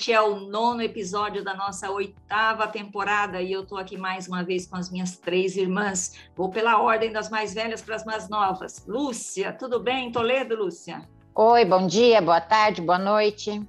[0.00, 4.42] Este é o nono episódio da nossa oitava temporada e eu estou aqui mais uma
[4.42, 6.16] vez com as minhas três irmãs.
[6.34, 8.82] Vou pela ordem das mais velhas para as mais novas.
[8.86, 11.06] Lúcia, tudo bem em Toledo, Lúcia?
[11.34, 13.62] Oi, bom dia, boa tarde, boa noite.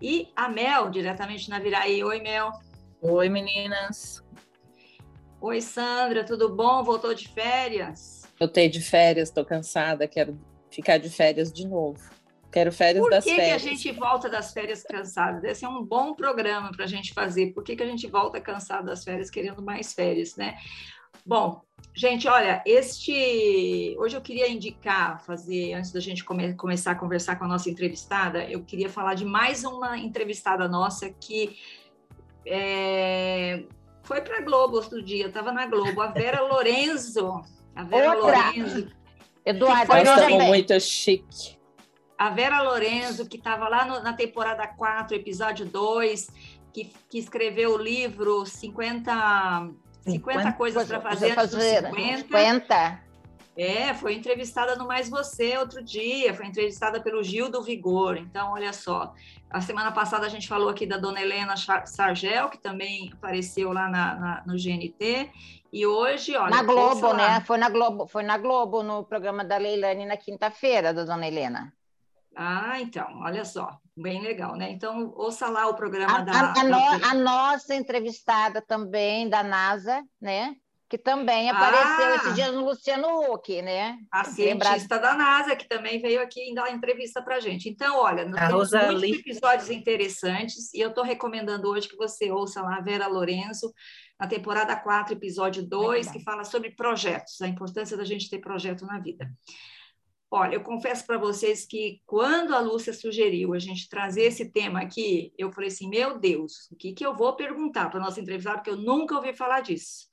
[0.00, 2.04] E a Mel, diretamente na Viraí.
[2.04, 2.52] Oi, Mel.
[3.02, 4.22] Oi, meninas.
[5.40, 6.84] Oi, Sandra, tudo bom?
[6.84, 8.22] Voltou de férias?
[8.38, 10.38] Voltei de férias, estou cansada, quero
[10.70, 12.13] ficar de férias de novo.
[12.54, 13.62] Quero férias Por das que férias.
[13.62, 15.42] que a gente volta das férias cansadas?
[15.42, 17.52] Esse é um bom programa para a gente fazer.
[17.52, 20.54] Por que, que a gente volta cansado das férias, querendo mais férias, né?
[21.26, 21.62] Bom,
[21.92, 23.96] gente, olha, este.
[23.98, 26.54] Hoje eu queria indicar, fazer, antes da gente come...
[26.54, 31.10] começar a conversar com a nossa entrevistada, eu queria falar de mais uma entrevistada nossa
[31.10, 31.58] que
[32.46, 33.64] é...
[34.04, 37.42] foi para a Globo outro dia, estava na Globo, a Vera Lorenzo.
[37.74, 38.46] A Vera Outra.
[38.46, 38.92] Lorenzo.
[39.44, 41.63] Eduardo, Foi Nós estamos muito chique.
[42.18, 46.28] A Vera Lorenzo, que estava lá no- na temporada 4, episódio 2,
[46.72, 49.70] que, que escreveu o livro 50,
[50.06, 51.88] 50 coisas para fazer dos 50.
[52.18, 53.04] 50.
[53.56, 58.16] É, foi entrevistada no Mais Você outro dia, foi entrevistada pelo Gil do Vigor.
[58.16, 59.14] Então, olha só,
[59.48, 61.54] a semana passada a gente falou aqui da dona Helena
[61.86, 65.30] Sargel, que também apareceu lá na- na- no GNT.
[65.72, 66.50] E hoje, olha.
[66.50, 67.40] Na Globo, né?
[67.46, 71.72] Foi na Globo, foi na Globo no programa da Leilane na quinta-feira, da dona Helena.
[72.36, 74.70] Ah, então, olha só, bem legal, né?
[74.70, 76.32] Então, ouça lá o programa A, da.
[76.32, 80.54] a- a no- a nossa entrevistada também da NASA, né?
[80.88, 82.14] Que também apareceu Ah!
[82.16, 83.96] esse dia no Luciano Huck, né?
[84.12, 87.68] A cientista da NASA, que também veio aqui dar entrevista para a gente.
[87.68, 88.98] Então, olha, nós A temos Rosalie.
[89.12, 93.72] muitos episódios interessantes, e eu estou recomendando hoje que você ouça lá a Vera Lorenzo,
[94.20, 96.12] na temporada 4, episódio 2, Legal.
[96.12, 99.28] que fala sobre projetos, a importância da gente ter projeto na vida.
[100.30, 104.80] Olha, eu confesso para vocês que quando a Lúcia sugeriu a gente trazer esse tema
[104.80, 108.58] aqui, eu falei assim, meu Deus, o que, que eu vou perguntar para nossa entrevistada,
[108.58, 110.08] porque eu nunca ouvi falar disso.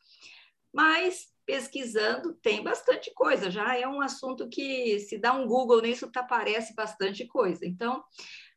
[0.72, 6.12] Mas, pesquisando, tem bastante coisa, já é um assunto que, se dá um Google nisso,
[6.12, 7.66] tá, aparece bastante coisa.
[7.66, 8.04] Então,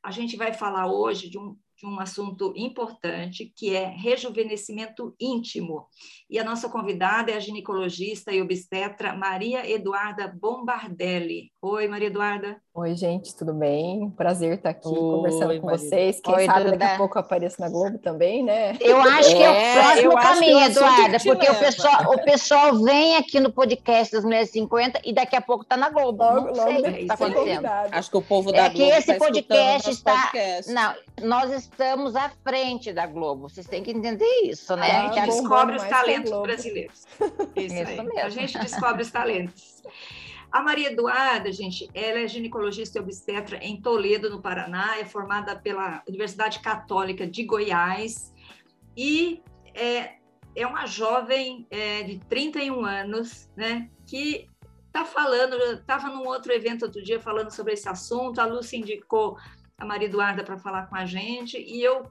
[0.02, 5.86] a gente vai falar hoje de um, um assunto importante, que é rejuvenescimento íntimo.
[6.28, 11.52] E a nossa convidada é a ginecologista e obstetra Maria Eduarda Bombardelli.
[11.60, 12.63] Oi, Maria Eduarda.
[12.76, 14.10] Oi, gente, tudo bem?
[14.16, 15.78] Prazer estar aqui Oi, conversando com Maria.
[15.78, 16.20] vocês.
[16.20, 16.86] Quem Oi, sabe daqui Duda.
[16.94, 18.76] a pouco eu apareço na Globo também, né?
[18.80, 21.50] Eu acho que é o É, próximo eu acho que é caminho, Eduarda, que porque
[21.52, 25.62] o pessoal, o pessoal vem aqui no podcast das Mulheres 50 e daqui a pouco
[25.62, 26.24] está na Globo.
[26.24, 27.66] Logo, Não logo sei o que está tá acontecendo.
[27.92, 30.72] Acho que o povo É da que Globo esse tá podcast está- podcast.
[30.72, 33.48] Não, nós estamos à frente da Globo.
[33.48, 34.90] Vocês têm que entender isso, né?
[34.90, 37.04] A Ah, gente Que a- descobre os que talentos brasileiros.
[37.54, 38.02] Isso, Isso aí.
[38.02, 38.18] mesmo.
[38.18, 39.80] A gente descobre os talentos.
[40.54, 45.56] A Maria Eduarda, gente, ela é ginecologista e obstetra em Toledo, no Paraná, é formada
[45.56, 48.32] pela Universidade Católica de Goiás
[48.96, 49.42] e
[49.74, 50.12] é,
[50.54, 54.48] é uma jovem é, de 31 anos, né, que
[54.86, 59.36] está falando, estava num outro evento outro dia falando sobre esse assunto, a Lúcia indicou
[59.76, 62.08] a Maria Eduarda para falar com a gente e eu,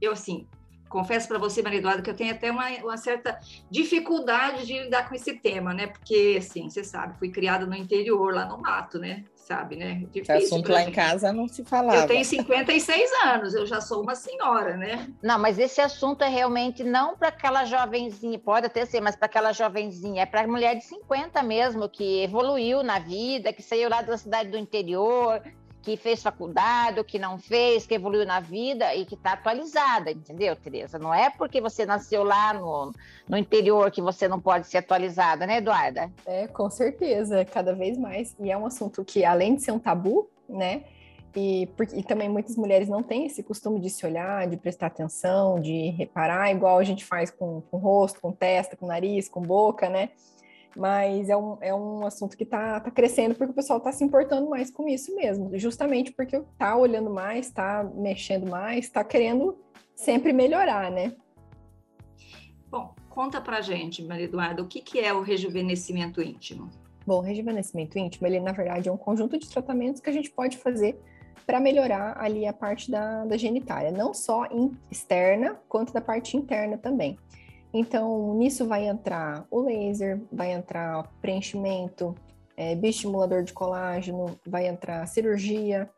[0.00, 0.46] eu assim,
[0.90, 3.38] confesso para você, Maria Eduarda, que eu tenho até uma, uma certa
[3.70, 5.86] dificuldade de lidar com esse tema, né?
[5.86, 9.24] Porque, assim, você sabe, fui criada no interior, lá no mato, né?
[9.36, 10.02] Sabe, né?
[10.02, 10.94] Esse Difícil assunto pra lá em gente.
[10.94, 11.98] casa não se falava.
[11.98, 15.08] Eu tenho 56 anos, eu já sou uma senhora, né?
[15.22, 19.26] Não, mas esse assunto é realmente não para aquela jovenzinha, pode até ser, mas para
[19.26, 24.02] aquela jovenzinha, é para mulher de 50 mesmo, que evoluiu na vida, que saiu lá
[24.02, 25.42] da cidade do interior,
[25.82, 30.54] que fez faculdade, que não fez, que evoluiu na vida e que está atualizada, entendeu,
[30.54, 30.98] Tereza?
[30.98, 32.92] Não é porque você nasceu lá no,
[33.28, 36.12] no interior que você não pode ser atualizada, né, Eduarda?
[36.26, 38.36] É, com certeza, cada vez mais.
[38.38, 40.84] E é um assunto que, além de ser um tabu, né?
[41.34, 44.88] E, por- e também muitas mulheres não têm esse costume de se olhar, de prestar
[44.88, 49.40] atenção, de reparar, igual a gente faz com, com rosto, com testa, com nariz, com
[49.40, 50.10] boca, né?
[50.76, 54.04] Mas é um, é um assunto que está tá crescendo porque o pessoal está se
[54.04, 59.58] importando mais com isso mesmo, justamente porque está olhando mais, está mexendo mais, está querendo
[59.94, 61.12] sempre melhorar, né?
[62.70, 66.70] Bom, conta pra gente, Maria Eduarda, o que, que é o rejuvenescimento íntimo?
[67.04, 70.30] Bom, o rejuvenescimento íntimo, ele na verdade é um conjunto de tratamentos que a gente
[70.30, 70.96] pode fazer
[71.44, 74.46] para melhorar ali a parte da, da genitália, não só
[74.88, 77.18] externa, quanto da parte interna também.
[77.72, 82.14] Então, nisso vai entrar o laser, vai entrar preenchimento,
[82.56, 85.88] é, bioestimulador de colágeno, vai entrar cirurgia,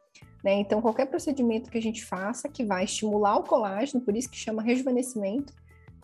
[0.45, 0.55] né?
[0.55, 4.37] Então, qualquer procedimento que a gente faça que vai estimular o colágeno, por isso que
[4.37, 5.55] chama rejuvenescimento,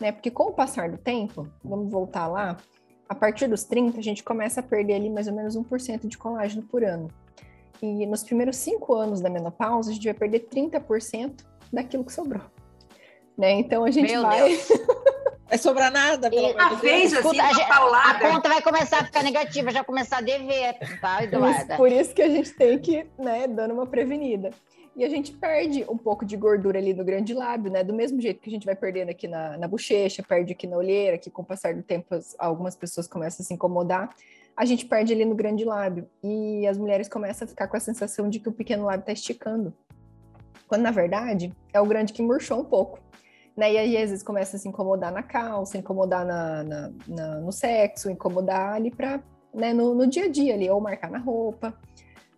[0.01, 0.11] né?
[0.11, 2.57] Porque com o passar do tempo, vamos voltar lá,
[3.07, 6.17] a partir dos 30, a gente começa a perder ali mais ou menos 1% de
[6.17, 7.09] colágeno por ano.
[7.81, 12.43] E nos primeiros cinco anos da menopausa, a gente vai perder 30% daquilo que sobrou.
[13.37, 13.53] Né?
[13.53, 14.51] Então a gente Meu vai.
[15.49, 16.79] Vai sobrar nada, pelo E- amor de Deus.
[16.81, 21.15] fez assim, a, a conta vai começar a ficar negativa, já começar a dever, tá,
[21.17, 21.57] Por Eduarda?
[21.73, 24.51] isso, por isso que a gente tem que, né, dando uma prevenida.
[24.95, 27.83] E a gente perde um pouco de gordura ali no grande lábio, né?
[27.83, 30.75] Do mesmo jeito que a gente vai perdendo aqui na, na bochecha, perde aqui na
[30.75, 34.09] olheira, que com o passar do tempo as- algumas pessoas começam a se incomodar.
[34.57, 36.05] A gente perde ali no grande lábio.
[36.21, 39.13] E as mulheres começam a ficar com a sensação de que o pequeno lábio está
[39.13, 39.73] esticando.
[40.67, 42.99] Quando, na verdade, é o grande que murchou um pouco.
[43.59, 43.73] Né?
[43.73, 47.51] E aí, às vezes, começa a se incomodar na calça, incomodar na, na- na- no
[47.51, 49.21] sexo, incomodar ali para
[49.53, 51.73] né, no, no dia a dia ali, ou marcar na roupa,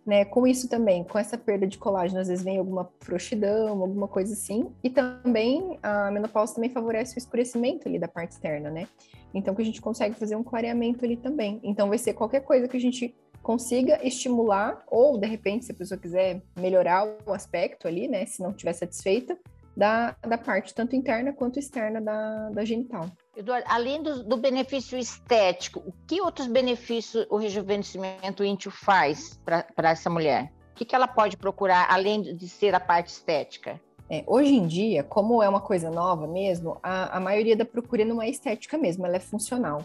[0.04, 0.24] né?
[0.24, 4.32] Com isso também, com essa perda de colágeno, às vezes vem alguma frouxidão, alguma coisa
[4.32, 4.72] assim.
[4.82, 8.88] E também a menopausa também favorece o escurecimento ali da parte externa, né?
[9.32, 11.60] Então que a gente consegue fazer um clareamento ali também.
[11.62, 13.14] Então vai ser qualquer coisa que a gente
[13.44, 18.26] consiga estimular, ou de repente, se a pessoa quiser melhorar o aspecto ali, né?
[18.26, 19.38] Se não estiver satisfeita,
[19.76, 23.06] da, da parte tanto interna quanto externa da, da genital.
[23.36, 29.90] Eduardo, além do, do benefício estético, o que outros benefícios o rejuvenescimento íntimo faz para
[29.90, 30.52] essa mulher?
[30.72, 33.80] O que, que ela pode procurar, além de ser a parte estética?
[34.10, 38.04] É, hoje em dia, como é uma coisa nova mesmo, a, a maioria da procura
[38.04, 39.84] não é estética mesmo, ela é funcional.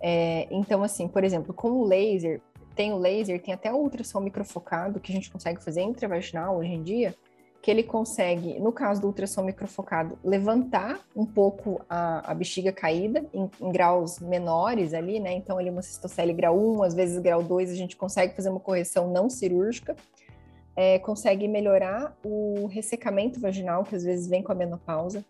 [0.00, 2.40] É, então, assim, por exemplo, com o laser,
[2.76, 6.72] tem o laser, tem até o ultrassom microfocado que a gente consegue fazer intravaginal hoje
[6.72, 7.14] em dia,
[7.62, 13.24] que ele consegue, no caso do ultrassom microfocado, levantar um pouco a, a bexiga caída
[13.32, 15.32] em, em graus menores ali, né?
[15.32, 18.60] Então, ali uma cistocele grau 1, às vezes grau 2, a gente consegue fazer uma
[18.60, 19.96] correção não cirúrgica
[20.76, 25.24] é, consegue melhorar o ressecamento vaginal, que às vezes vem com a menopausa.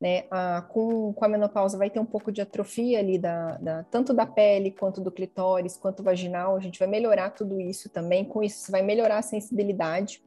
[0.00, 0.24] Né?
[0.30, 4.14] A, com, com a menopausa vai ter um pouco de atrofia ali, da, da- tanto
[4.14, 6.56] da pele, quanto do clitóris, quanto vaginal.
[6.56, 8.24] A gente vai melhorar tudo isso também.
[8.24, 10.22] Com isso, você vai melhorar a sensibilidade.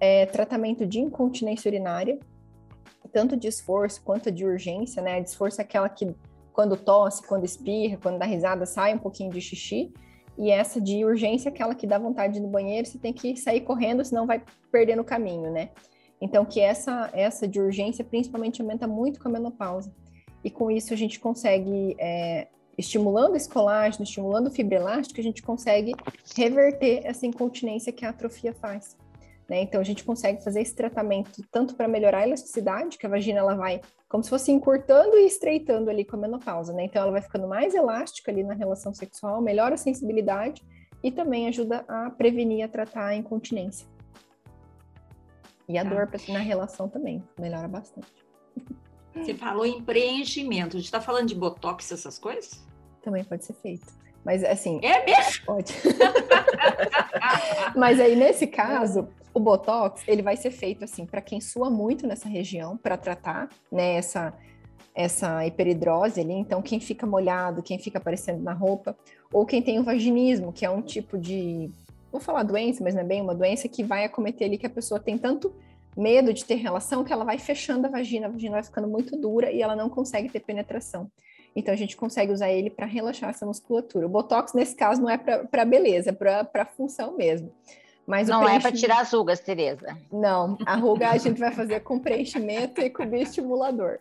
[0.00, 2.18] É, tratamento de incontinência urinária,
[3.12, 5.00] tanto de esforço quanto de urgência.
[5.00, 5.20] Né?
[5.20, 6.14] De esforço é aquela que,
[6.52, 9.92] quando tosse, quando espirra, quando dá risada, sai um pouquinho de xixi.
[10.36, 13.12] E essa de urgência, é aquela que dá vontade de ir no banheiro, você tem
[13.12, 15.70] que sair correndo, senão vai perder no caminho, né?
[16.20, 19.94] Então, que essa, essa de urgência principalmente aumenta muito com a menopausa.
[20.42, 25.42] E com isso a gente consegue, é, estimulando esse colágeno, estimulando o fibroelástico, a gente
[25.42, 25.92] consegue
[26.36, 28.96] reverter essa incontinência que a atrofia faz.
[29.48, 29.60] Né?
[29.62, 33.40] Então, a gente consegue fazer esse tratamento tanto para melhorar a elasticidade, que a vagina
[33.40, 36.84] ela vai como se fosse encurtando e estreitando ali com a menopausa, né?
[36.84, 40.62] Então, ela vai ficando mais elástica ali na relação sexual, melhora a sensibilidade
[41.02, 43.86] e também ajuda a prevenir e a tratar a incontinência.
[45.68, 45.90] E a Tá.
[45.90, 48.08] dor na relação também melhora bastante.
[49.14, 50.76] Você falou em preenchimento.
[50.76, 52.64] A gente está falando de botox, essas coisas?
[53.02, 53.86] Também pode ser feito.
[54.24, 55.44] Mas assim, É mesmo?
[55.44, 55.72] pode.
[57.76, 62.06] Mas aí nesse caso, o botox, ele vai ser feito assim para quem sua muito
[62.06, 64.32] nessa região para tratar, né, essa
[64.94, 68.96] essa hiperidrose ali, então quem fica molhado, quem fica aparecendo na roupa,
[69.32, 71.68] ou quem tem o vaginismo, que é um tipo de,
[72.12, 74.70] vou falar doença, mas não é bem uma doença que vai acometer ali que a
[74.70, 75.52] pessoa tem tanto
[75.96, 79.16] medo de ter relação que ela vai fechando a vagina, a vagina vai ficando muito
[79.16, 81.10] dura e ela não consegue ter penetração.
[81.56, 84.06] Então a gente consegue usar ele para relaxar essa musculatura.
[84.06, 87.52] O botox nesse caso não é para beleza, é para função mesmo.
[88.06, 89.96] Mas Não é para preenchimento- tirar as rugas, Tereza.
[90.12, 93.98] não, a ruga a gente vai fazer com preenchimento e com bioestimulador.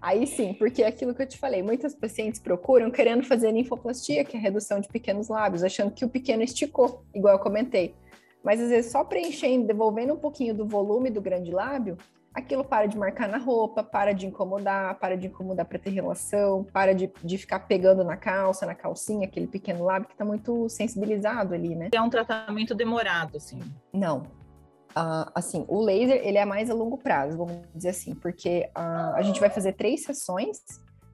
[0.00, 4.24] Aí sim, porque é aquilo que eu te falei, muitas pacientes procuram querendo fazer linfoplastia,
[4.24, 7.94] que é a redução de pequenos lábios, achando que o pequeno esticou, igual eu comentei.
[8.42, 11.98] Mas às vezes só preenchendo, devolvendo um pouquinho do volume do grande lábio,
[12.34, 16.64] aquilo para de marcar na roupa, para de incomodar, para de incomodar para ter relação,
[16.64, 20.68] para de, de ficar pegando na calça, na calcinha, aquele pequeno lábio que está muito
[20.68, 21.88] sensibilizado ali, né?
[21.92, 23.60] É um tratamento demorado, assim.
[23.92, 24.22] Não.
[24.94, 29.12] Ah, assim, o laser, ele é mais a longo prazo, vamos dizer assim, porque ah,
[29.14, 30.58] a gente vai fazer três sessões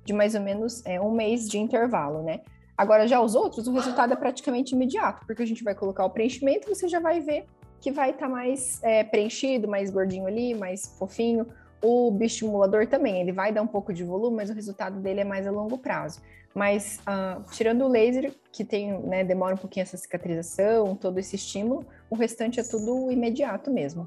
[0.05, 2.41] de mais ou menos é, um mês de intervalo, né?
[2.77, 6.11] Agora, já os outros, o resultado é praticamente imediato, porque a gente vai colocar o
[6.11, 7.47] preenchimento e você já vai ver
[7.85, 11.47] que vai estar mais é, preenchido, mais gordinho ali, mais fofinho.
[11.83, 15.25] O bioestimulador também, ele vai dar um pouco de volume, mas o resultado dele é
[15.25, 16.23] mais a longo prazo.
[16.55, 21.37] Mas, ah, tirando o laser, que tem, né, demora um pouquinho essa cicatrização, todo esse
[21.37, 24.07] estímulo, o restante é tudo imediato mesmo.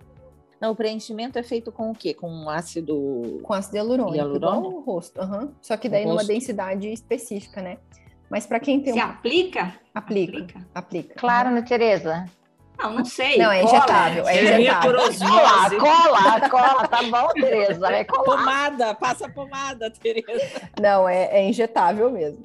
[0.59, 2.15] Não, o preenchimento é feito com o quê?
[2.15, 3.39] Com ácido.
[3.43, 4.67] Com ácido hialurônico, Hialurônico?
[4.69, 5.21] igual o rosto.
[5.21, 5.53] aham.
[5.61, 7.77] Só que daí numa densidade específica, né?
[8.27, 9.03] Mas para quem tem Se um...
[9.03, 9.75] aplica?
[9.93, 10.67] Aplica, Aplica.
[10.73, 11.13] aplica.
[11.13, 12.25] Claro, né, Tereza?
[12.77, 13.37] Não, não sei.
[13.37, 13.75] Não, é Cola.
[13.77, 15.79] injetável, é injetável.
[15.79, 17.79] Cola, cola, cola, tá bom, Tereza?
[17.79, 18.23] Vai colar.
[18.37, 20.69] Pomada, passa pomada, Tereza.
[20.79, 22.43] Não, é, é injetável mesmo.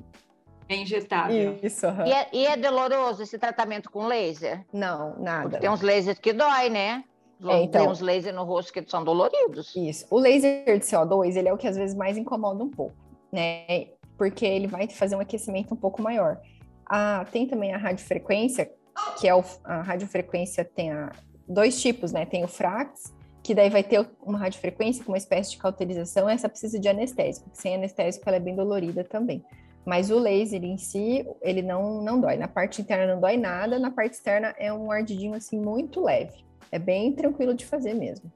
[0.69, 1.59] É injetável.
[1.63, 2.07] Isso, aham.
[2.07, 4.65] E é, e é doloroso esse tratamento com laser?
[4.73, 5.59] Não, Porque nada.
[5.59, 7.05] tem uns lasers que dói, né?
[7.45, 7.83] É, então.
[7.83, 9.75] Tem uns lasers no rosto que são doloridos.
[9.77, 10.07] Isso.
[10.11, 12.95] O laser de CO2, ele é o que às vezes mais incomoda um pouco,
[13.31, 13.89] né?
[14.17, 16.41] Porque ele vai fazer um aquecimento um pouco maior.
[16.87, 18.71] Ah, tem também a radiofrequência,
[19.19, 21.13] que é o, a radiofrequência tem a,
[21.49, 22.25] dois tipos, né?
[22.27, 26.49] Tem o frax, que daí vai ter uma radiofrequência com uma espécie de cauterização, essa
[26.49, 29.45] precisa de anestésico, porque sem anestésico ela é bem dolorida também.
[29.85, 32.37] Mas o laser em si, ele não, não dói.
[32.37, 36.45] Na parte interna não dói nada, na parte externa é um ardidinho assim muito leve.
[36.71, 38.31] É bem tranquilo de fazer mesmo.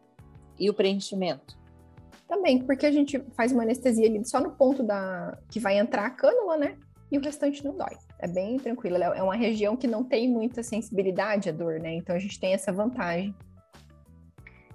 [0.59, 1.57] E o preenchimento?
[2.27, 6.07] Também, porque a gente faz uma anestesia ali só no ponto da que vai entrar
[6.07, 6.77] a cânula, né?
[7.11, 7.97] E o restante não dói.
[8.19, 8.97] É bem tranquilo.
[8.97, 11.95] É uma região que não tem muita sensibilidade à dor, né?
[11.95, 13.35] Então a gente tem essa vantagem.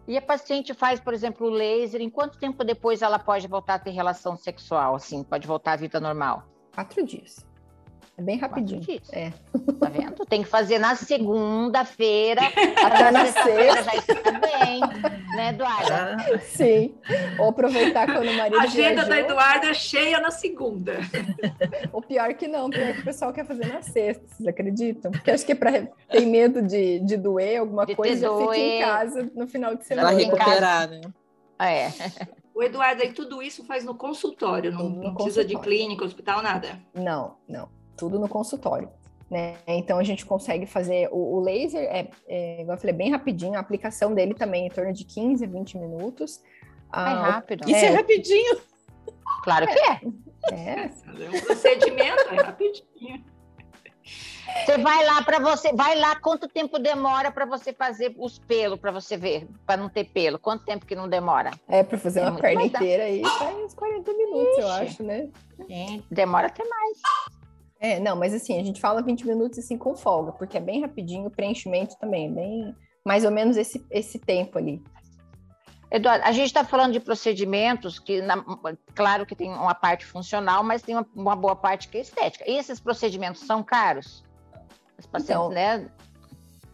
[0.07, 3.75] E a paciente faz, por exemplo, o laser, em quanto tempo depois ela pode voltar
[3.75, 6.43] a ter relação sexual, assim, pode voltar à vida normal?
[6.73, 7.45] Quatro dias.
[8.17, 8.81] É bem rapidinho.
[9.11, 9.31] É.
[9.79, 10.25] Tá vendo?
[10.25, 12.41] Tem que fazer na segunda-feira,
[12.83, 14.79] Até na na sexta-feira já está bem,
[15.35, 16.17] né, Eduarda?
[16.19, 16.93] Ah, Sim.
[17.39, 19.25] Ou aproveitar quando o marido A agenda da viajou.
[19.31, 20.97] Eduarda é cheia na segunda.
[21.91, 25.11] O pior que não, pior que o pessoal quer fazer na sexta, vocês acreditam?
[25.11, 25.71] Porque acho que é pra,
[26.09, 29.77] tem medo de, de doer alguma De coisa, já fica em casa no final de
[29.77, 30.09] Pra semana.
[30.11, 30.23] Casa.
[30.25, 31.01] recuperar, né?
[31.59, 31.87] É.
[32.53, 35.79] O Eduardo, e tudo isso faz no consultório, não, no não precisa de consultório.
[35.79, 36.77] clínica, hospital, nada.
[36.93, 37.69] Não, não.
[38.01, 38.89] Tudo no consultório.
[39.29, 39.57] Né?
[39.67, 43.53] Então a gente consegue fazer o, o laser, é, é, igual eu falei, bem rapidinho,
[43.55, 46.41] a aplicação dele também é em torno de 15 a 20 minutos.
[46.91, 47.69] Ah, rápido.
[47.69, 47.89] Isso é, É.
[47.91, 48.59] rapidinho.
[49.43, 50.01] Claro que é.
[50.51, 53.23] é, É um procedimento, é rapidinho.
[54.65, 58.79] Você vai lá para você, vai lá, quanto tempo demora para você fazer os pelos,
[58.79, 60.39] para você ver, para não ter pelo?
[60.39, 61.51] Quanto tempo que não demora?
[61.69, 64.81] é para fazer É uma perna inteira aí faz uns 40 minutos, eu Ixi.
[64.81, 65.29] acho, né?
[65.67, 66.97] Sim, demora até mais.
[67.81, 70.81] É, não, mas assim, a gente fala 20 minutos assim com folga, porque é bem
[70.81, 74.79] rapidinho, o preenchimento também, é bem mais ou menos esse, esse tempo ali.
[75.89, 78.45] Eduardo, a gente está falando de procedimentos que, na-
[78.93, 82.49] claro que tem uma parte funcional, mas tem uma, uma boa parte que é estética.
[82.49, 84.23] E esses procedimentos são caros?
[84.97, 85.89] Os pacientes, Então, né?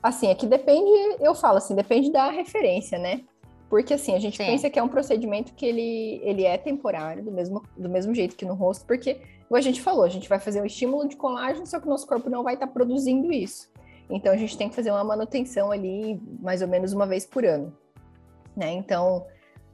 [0.04, 3.22] Assim, é que depende, eu falo assim, depende da referência, né?
[3.70, 4.46] Porque assim, a gente Sim.
[4.46, 8.36] pensa que é um procedimento que ele, ele é temporário, do mesmo, do mesmo jeito
[8.36, 9.16] que no rosto, porque,
[9.48, 11.90] como a gente falou, a gente vai fazer o estímulo de colágeno, só que o
[11.90, 13.70] nosso corpo não vai estar produzindo isso.
[14.10, 17.46] Então a gente tem que fazer uma manutenção ali mais ou menos uma vez por
[17.46, 17.76] ano.
[18.56, 18.72] Né?
[18.72, 19.26] Então,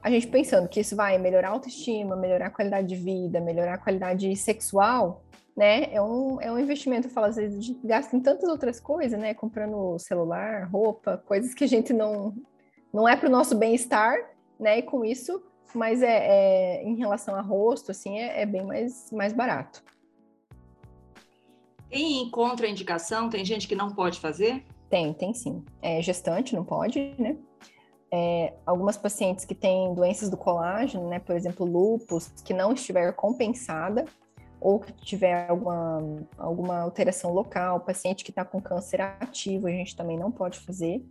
[0.02, 3.74] a gente pensando que isso vai melhorar a autoestima, melhorar a qualidade de vida, melhorar
[3.74, 5.22] a qualidade sexual,
[5.56, 5.94] né?
[5.94, 8.78] É um, é um investimento, eu falo, às vezes a gente gasta em tantas outras
[8.80, 9.32] coisas, né?
[9.32, 12.34] Comprando celular, roupa, coisas que a gente não,
[12.94, 14.16] não é para o nosso bem-estar,
[14.58, 14.78] né?
[14.78, 15.42] E com isso,
[15.74, 19.82] mas é, é- em relação a rosto, assim, é, é bem mais, mais barato.
[21.90, 23.28] Tem contraindicação?
[23.28, 24.64] Tem gente que não pode fazer?
[24.88, 25.64] Tem, tem sim.
[25.82, 27.36] É, gestante não pode, né?
[28.12, 31.18] É, algumas pacientes que têm doenças do colágeno, né?
[31.18, 34.04] Por exemplo, lúpus, que não estiver compensada
[34.60, 36.00] ou que tiver alguma,
[36.38, 41.04] alguma alteração local, paciente que está com câncer ativo, a gente também não pode fazer,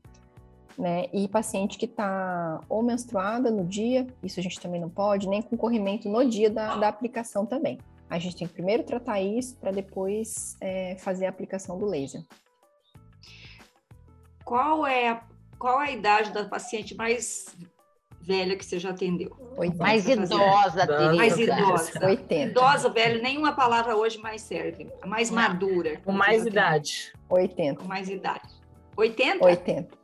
[0.78, 1.06] né?
[1.14, 5.42] E paciente que está ou menstruada no dia, isso a gente também não pode, nem
[5.42, 7.78] com corrimento no dia da, da aplicação também.
[8.10, 12.22] A gente tem que primeiro tratar isso para depois é, fazer a aplicação do laser.
[14.46, 15.24] Qual é a,
[15.58, 17.56] qual a idade da paciente mais
[18.22, 19.36] velha que você já atendeu?
[19.58, 19.84] 80.
[19.84, 21.14] Mais idosa, Idosa.
[21.14, 21.60] Mais Tereza.
[21.60, 22.06] idosa.
[22.06, 22.52] 80.
[22.52, 24.92] Idosa, velho, nenhuma palavra hoje mais serve.
[25.02, 25.98] A mais madura.
[26.04, 27.14] Com mais idade.
[27.30, 27.82] 80.
[27.82, 28.50] Com mais idade.
[28.96, 29.44] 80?
[29.44, 30.03] 80.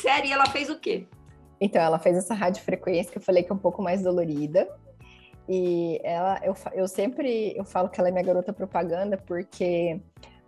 [0.00, 1.06] Sério, e ela fez o quê?
[1.58, 4.68] Então, ela fez essa radiofrequência que eu falei que é um pouco mais dolorida.
[5.48, 10.00] E ela, eu, eu sempre eu falo que ela é minha garota propaganda, porque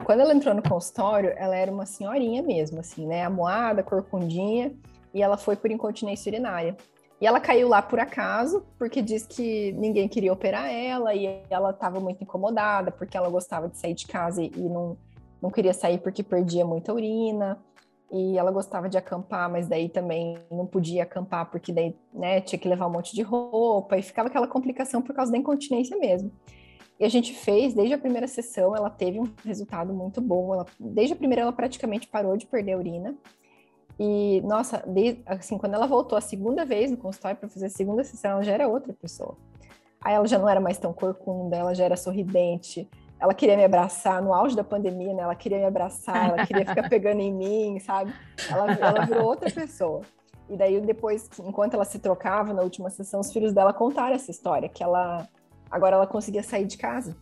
[0.05, 3.25] quando ela entrou no consultório, ela era uma senhorinha mesmo, assim, né?
[3.25, 4.75] Amoada, corcundinha,
[5.15, 6.77] e ela foi por incontinência urinária.
[7.21, 11.71] E ela caiu lá por acaso, porque diz que ninguém queria operar ela, e ela
[11.71, 14.97] estava muito incomodada, porque ela gostava de sair de casa e, e não,
[15.41, 17.59] não queria sair porque perdia muita urina
[18.11, 22.59] e ela gostava de acampar, mas daí também não podia acampar porque daí, né, tinha
[22.59, 26.33] que levar um monte de roupa e ficava aquela complicação por causa da incontinência mesmo.
[26.99, 30.53] E a gente fez, desde a primeira sessão, ela teve um resultado muito bom.
[30.53, 33.15] Ela, desde a primeira, ela praticamente parou de perder a urina.
[33.99, 37.71] E, nossa, desde, assim, quando ela voltou a segunda vez no consultório para fazer a
[37.71, 39.37] segunda sessão, ela já era outra pessoa.
[40.01, 42.89] Aí ela já não era mais tão corcunda, ela já era sorridente,
[43.21, 45.23] ela queria me abraçar no auge da pandemia, né?
[45.23, 48.13] Ela queria me abraçar, ela queria ficar pegando em mim, sabe?
[48.49, 50.03] Ela, ela virou outra pessoa.
[50.49, 54.31] E daí depois, enquanto ela se trocava na última sessão, os filhos dela contaram essa
[54.31, 55.29] história, que ela
[55.71, 57.17] agora ela conseguia sair de casa.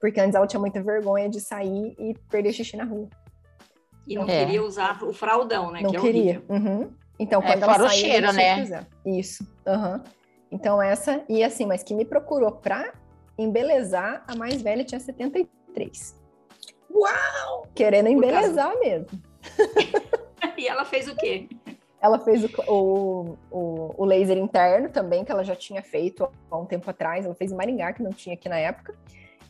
[0.00, 3.08] Porque antes ela tinha muita vergonha de sair e perder xixi na rua.
[4.06, 4.44] E não é.
[4.44, 5.80] queria usar o fraldão, né?
[5.80, 6.42] Não que é queria.
[6.48, 6.90] Uhum.
[7.18, 8.86] Então, é, quando é, ela saiu, o cheiro, né?
[9.06, 9.46] Isso.
[9.66, 10.00] Uhum.
[10.50, 12.92] Então, essa, e assim, mas que me procurou pra
[13.38, 16.22] embelezar, a mais velha tinha 73.
[16.90, 17.66] Uau!
[17.74, 19.08] Querendo embelezar mesmo.
[20.56, 21.48] e ela fez o quê?
[22.00, 26.56] Ela fez o, o, o, o, laser interno também, que ela já tinha feito há
[26.56, 27.24] um tempo atrás.
[27.24, 28.94] Ela fez em Maringá, que não tinha aqui na época.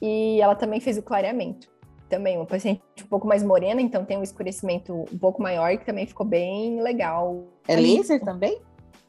[0.00, 1.68] E ela também fez o clareamento.
[2.08, 5.84] Também, uma paciente um pouco mais morena, então tem um escurecimento um pouco maior, que
[5.84, 7.44] também ficou bem legal.
[7.66, 8.60] É laser também?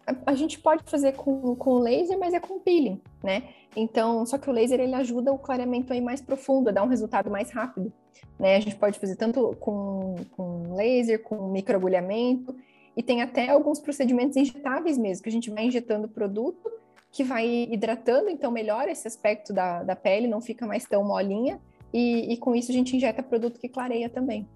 [0.08, 3.44] A, a gente pode fazer com, com laser, mas é com peeling, né?
[3.75, 6.88] Então, só que o laser ele ajuda o clareamento aí mais profundo, a dar um
[6.88, 7.91] resultado mais rápido,
[8.39, 8.55] né?
[8.55, 12.55] A gente pode fazer tanto com, com laser, com microagulhamento,
[12.96, 16.72] e tem até alguns procedimentos injetáveis mesmo, que a gente vai injetando o produto,
[17.12, 21.60] que vai hidratando, então melhora esse aspecto da, da pele, não fica mais tão molinha,
[21.94, 24.48] e, e com isso a gente injeta produto que clareia também.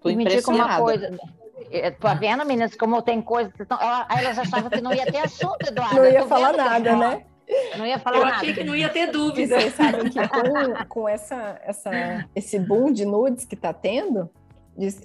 [0.00, 1.10] Tô me diga uma coisa,
[2.00, 3.52] Tá vendo, meninas, como tem coisa.
[3.68, 5.96] Ela, elas achavam que não ia ter assunto, Eduardo.
[5.96, 7.26] Não ia falar nada, né?
[7.76, 8.36] Não ia falar Eu nada.
[8.36, 9.56] achei que não ia ter dúvida.
[9.56, 11.90] E vocês sabem que com, com essa, essa,
[12.34, 14.30] esse boom de nudes que está tendo,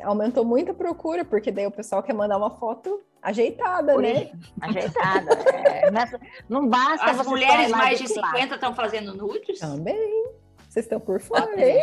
[0.04, 4.32] aumentou muito a procura, porque daí o pessoal quer mandar uma foto ajeitada, né?
[4.62, 5.32] Ajeitada.
[5.34, 5.92] É.
[6.50, 9.60] Não basta As mulheres mais de 50 estão fazendo nudes?
[9.60, 10.26] Também.
[10.70, 11.80] Vocês estão por fora, hein?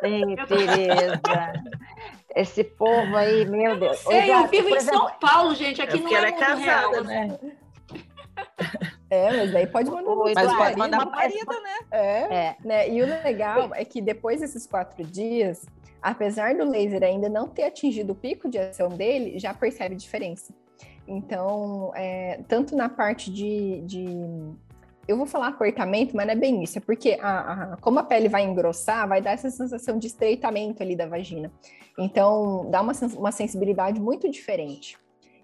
[0.00, 1.20] Sim, Tereza.
[2.34, 3.98] Esse povo aí, meu Deus.
[3.98, 5.82] Sei, eu vivo em exemplo, São Paulo, gente.
[5.82, 7.38] Aqui é não é, é casada, real, né?
[9.10, 11.78] É, mas daí pode mandar Mas Eduardo, pode mandar pro marido, né?
[11.90, 12.88] É, é, né?
[12.88, 15.66] E o legal é que depois desses quatro dias,
[16.00, 20.54] apesar do laser ainda não ter atingido o pico de ação dele, já percebe diferença.
[21.08, 24.06] Então, é, tanto na parte de, de,
[25.08, 26.78] Eu vou falar apertamento, mas não é bem isso.
[26.78, 30.84] É porque, a, a, como a pele vai engrossar, vai dar essa sensação de estreitamento
[30.84, 31.50] ali da vagina.
[31.98, 34.96] Então, dá uma, uma sensibilidade muito diferente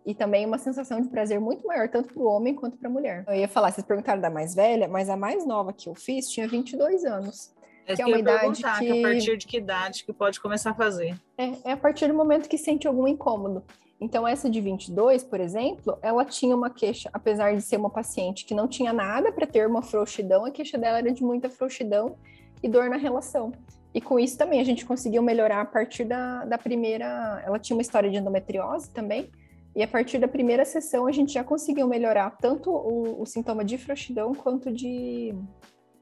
[0.06, 2.92] e também uma sensação de prazer muito maior, tanto para o homem quanto para a
[2.92, 3.24] mulher.
[3.26, 6.30] Eu ia falar, vocês perguntaram da mais velha, mas a mais nova que eu fiz
[6.30, 7.52] tinha 22 anos.
[7.84, 8.78] É que é uma idade que...
[8.78, 9.04] que...
[9.04, 11.20] a partir de que idade que pode começar a fazer?
[11.36, 13.64] É, é a partir do momento que sente algum incômodo.
[14.00, 18.44] Então, essa de 22, por exemplo, ela tinha uma queixa, apesar de ser uma paciente
[18.44, 22.16] que não tinha nada para ter uma frouxidão, a queixa dela era de muita frouxidão
[22.62, 23.52] e dor na relação.
[23.94, 27.42] E com isso também a gente conseguiu melhorar a partir da, da primeira.
[27.44, 29.30] Ela tinha uma história de endometriose também,
[29.76, 33.62] e a partir da primeira sessão, a gente já conseguiu melhorar tanto o, o sintoma
[33.62, 35.34] de frouxidão quanto de,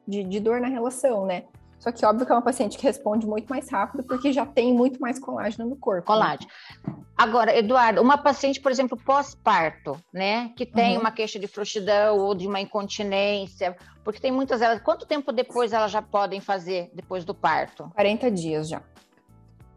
[0.07, 1.43] de, de, dor na relação, né?
[1.81, 4.73] Só que óbvio que é uma paciente que responde muito mais rápido, porque já tem
[4.73, 6.13] muito mais colágeno no corpo.
[6.13, 6.19] Né?
[6.19, 6.51] Colágeno.
[6.87, 6.95] Né?
[7.17, 10.53] Agora, Eduardo, uma paciente, por exemplo, pós-parto, né?
[10.57, 11.01] Que tem uhum.
[11.01, 14.81] uma queixa de frouxidão ou de uma incontinência, porque tem muitas elas.
[14.83, 17.91] Quanto tempo depois elas já podem fazer depois do parto?
[17.95, 18.81] 40 dias já.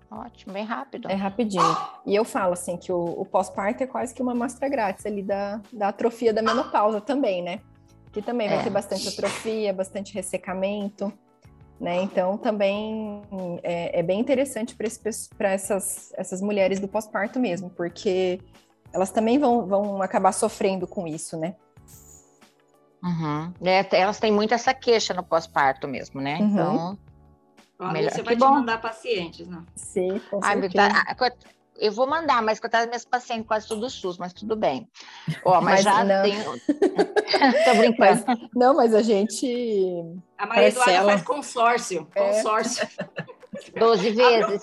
[0.10, 1.10] Ótimo, bem rápido.
[1.12, 1.78] É rapidinho.
[2.06, 5.22] E eu falo assim que o, o pós-parto é quase que uma amostra grátis ali
[5.22, 7.60] da, da atrofia da menopausa também, né?
[8.12, 8.63] Que também vai é.
[8.63, 11.12] ter bastante atrofia, bastante ressecamento,
[11.80, 12.02] né?
[12.02, 13.22] Então também
[13.62, 14.78] é, é bem interessante
[15.38, 18.39] para essas, essas mulheres do pós-parto mesmo, porque
[18.93, 21.56] elas também vão, vão acabar sofrendo com isso, né?
[23.04, 23.54] Uhum.
[23.62, 26.38] É, elas têm muito essa queixa no pós-parto mesmo, né?
[26.39, 26.48] Uhum.
[26.48, 26.98] Então
[27.79, 28.11] Ó, Melhor.
[28.11, 29.65] Você vai te mandar pacientes, não?
[29.75, 31.15] Sim, com Ai, tá,
[31.79, 34.89] eu vou mandar, mas coitada das minhas pacientes quase tudo SUS, mas tudo bem.
[35.45, 36.23] Ó, mas, mas já não.
[36.23, 36.43] tenho.
[37.65, 38.23] Tô brincando.
[38.25, 40.03] Mas, não, mas a gente.
[40.37, 42.07] A Maria Eduarda faz consórcio.
[42.15, 42.33] É.
[42.33, 42.87] Consórcio.
[43.77, 44.61] Doze vezes.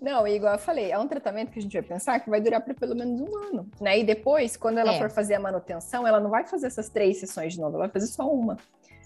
[0.00, 2.60] Não, igual eu falei, é um tratamento que a gente vai pensar que vai durar
[2.60, 4.00] por pelo menos um ano, né?
[4.00, 4.98] E depois, quando ela é.
[4.98, 7.92] for fazer a manutenção, ela não vai fazer essas três sessões de novo, ela vai
[7.92, 8.58] fazer só uma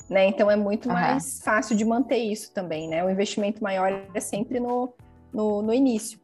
[0.08, 0.26] né?
[0.26, 0.94] Então é muito uhum.
[0.94, 3.04] mais fácil de manter isso também, né?
[3.04, 4.92] O investimento maior é sempre no,
[5.32, 6.18] no, no, início.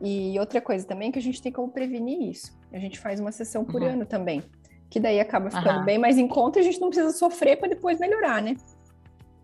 [0.00, 2.58] E outra coisa também é que a gente tem como prevenir isso.
[2.72, 3.88] A gente faz uma sessão por uhum.
[3.88, 4.42] ano também,
[4.88, 5.84] que daí acaba ficando uhum.
[5.84, 8.56] bem mais em conta e a gente não precisa sofrer para depois melhorar, né?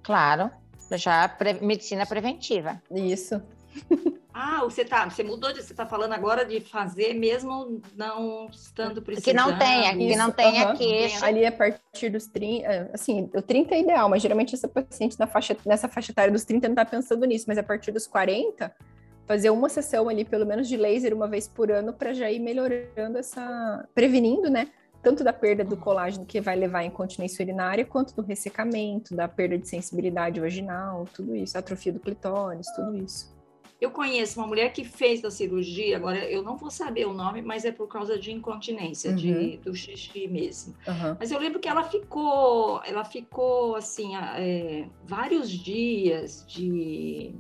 [0.03, 0.51] Claro,
[0.93, 2.81] já pre medicina preventiva.
[2.91, 3.43] Isso.
[4.39, 9.01] Ah, você tá, você mudou de, você tá falando agora de fazer mesmo não estando
[9.01, 9.25] precisando.
[9.25, 10.77] Que não tenha, que não tenha uhum.
[10.77, 11.25] queixa.
[11.25, 15.19] Ali a partir dos 30, é, assim, o 30 é ideal, mas geralmente essa paciente
[15.19, 18.07] na faixa, nessa faixa etária dos 30 não tá pensando nisso, mas a partir dos
[18.07, 18.71] 40,
[19.25, 22.39] fazer uma sessão ali, pelo menos de laser, uma vez por ano, para já ir
[22.39, 23.89] melhorando essa.
[23.95, 24.69] prevenindo, né?
[25.03, 29.27] Tanto da perda do colágeno que vai levar à incontinência urinária, quanto do ressecamento, da
[29.27, 33.35] perda de sensibilidade vaginal, tudo isso, atrofia do clitóris, tudo isso.
[33.81, 37.43] Eu conheço uma mulher que fez a cirurgia, agora eu não vou saber o nome,
[37.43, 39.17] mas é por causa de incontinência, Uhum.
[39.17, 40.75] de, do xixi mesmo.
[40.89, 41.17] Aham.
[41.21, 47.35] Mas eu lembro que ela ficou, ela ficou assim, é, vários dias de,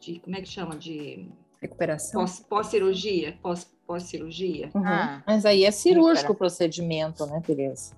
[0.00, 0.74] de, como é que chama?
[0.76, 1.28] De
[1.60, 2.20] Recuperação.
[2.22, 4.68] pós- pós-cirurgia, pós, pós-cirurgia.
[4.74, 4.82] Uhum.
[4.84, 7.94] Ah, Mas aí é cirúrgico o procedimento, né, Tereza?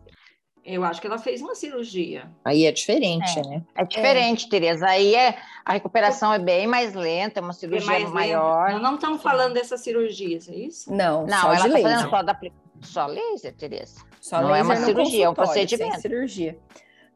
[0.65, 2.27] Eu acho que ela fez uma cirurgia.
[2.43, 3.43] Aí é diferente, É.
[3.43, 3.63] né?
[3.75, 4.87] é diferente, Tereza.
[4.87, 8.69] Aí é, a recuperação é bem mais lenta, é uma É cirurgia mais maior.
[8.69, 8.79] lenta.
[8.81, 10.91] Não estamos falando dessas cirurgias, é isso?
[10.91, 12.41] Não, Não, só ela está fazendo só, da,
[12.81, 14.01] só laser, Tereza.
[14.21, 16.01] Só Não é laser uma no cirurgia, é um procedimento.
[16.01, 16.59] cirurgia.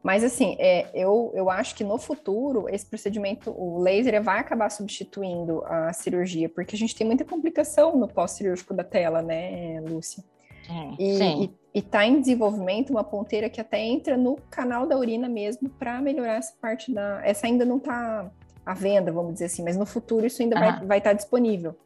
[0.02, 4.70] Mas assim, é, eu, eu acho que no futuro esse procedimento, o laser vai acabar
[4.70, 10.22] substituindo a cirurgia, porque a gente tem muita complicação no pós-cirúrgico da tela, né, Lúcia?
[10.70, 11.42] É, E, sim.
[11.44, 15.68] e, e tá em desenvolvimento uma ponteira que até entra no canal da urina mesmo
[15.68, 17.20] para melhorar essa parte da.
[17.24, 18.28] Essa ainda não está
[18.66, 20.86] à venda, vamos dizer assim, mas no futuro isso ainda vai Aham.
[20.88, 21.78] vai estar disponível,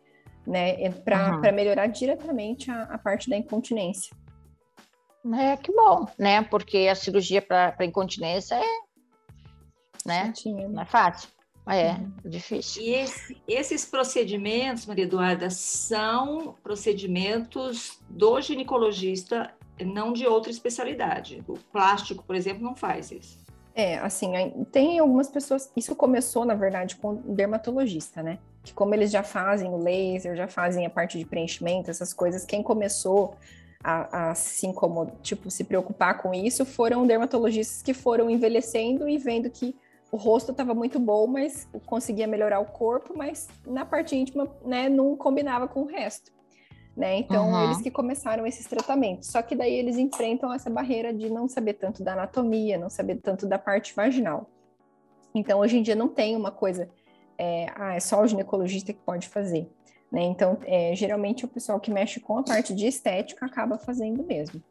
[0.47, 0.91] né?
[1.05, 1.53] Para Aham.
[1.53, 4.17] melhorar diretamente a, a parte da incontinência.
[5.35, 6.43] É que bom, né?
[6.43, 8.65] Porque a cirurgia para incontinência é,
[10.07, 10.25] né?
[10.25, 10.75] Certinho, né?
[10.75, 11.29] Não é fácil.
[11.69, 12.13] É, Uhum.
[12.25, 12.83] difícil.
[12.83, 21.43] E esse- esses procedimentos, Maria Eduarda, são procedimentos do ginecologista, não de outra especialidade.
[21.49, 23.39] O plástico, por exemplo, não faz isso.
[23.75, 24.33] É, assim,
[24.71, 25.71] tem algumas pessoas.
[25.77, 28.39] Isso começou, na verdade, com dermatologista, né?
[28.63, 32.45] Que como eles já fazem o laser, já fazem a parte de preenchimento, essas coisas,
[32.45, 33.35] quem começou
[33.83, 39.19] a, a se incomodar, tipo, se preocupar com isso foram dermatologistas que foram envelhecendo e
[39.19, 39.75] vendo que
[40.11, 44.89] o rosto estava muito bom, mas conseguia melhorar o corpo, mas na parte íntima, né,
[44.89, 46.31] não combinava com o resto.
[46.97, 47.19] Né?
[47.19, 47.65] Então, Uhum.
[47.65, 49.29] eles que começaram esses tratamentos.
[49.29, 53.17] Só que daí eles enfrentam essa barreira de não saber tanto da anatomia, não saber
[53.17, 54.51] tanto da parte vaginal.
[55.35, 56.91] Então, hoje em dia não tem uma coisa,
[57.39, 59.71] é, ah, é só o ginecologista que pode fazer.
[60.11, 60.25] Né?
[60.25, 64.63] Então, é, geralmente o pessoal que mexe com a parte de estética acaba fazendo mesmo.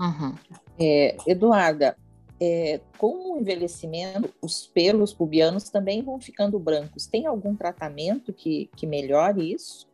[0.00, 0.34] Uhum.
[0.78, 1.96] É, Eduarda,
[2.40, 7.06] é, com o envelhecimento, os pelos pubianos também vão ficando brancos.
[7.06, 9.91] Tem algum tratamento que, que melhore isso?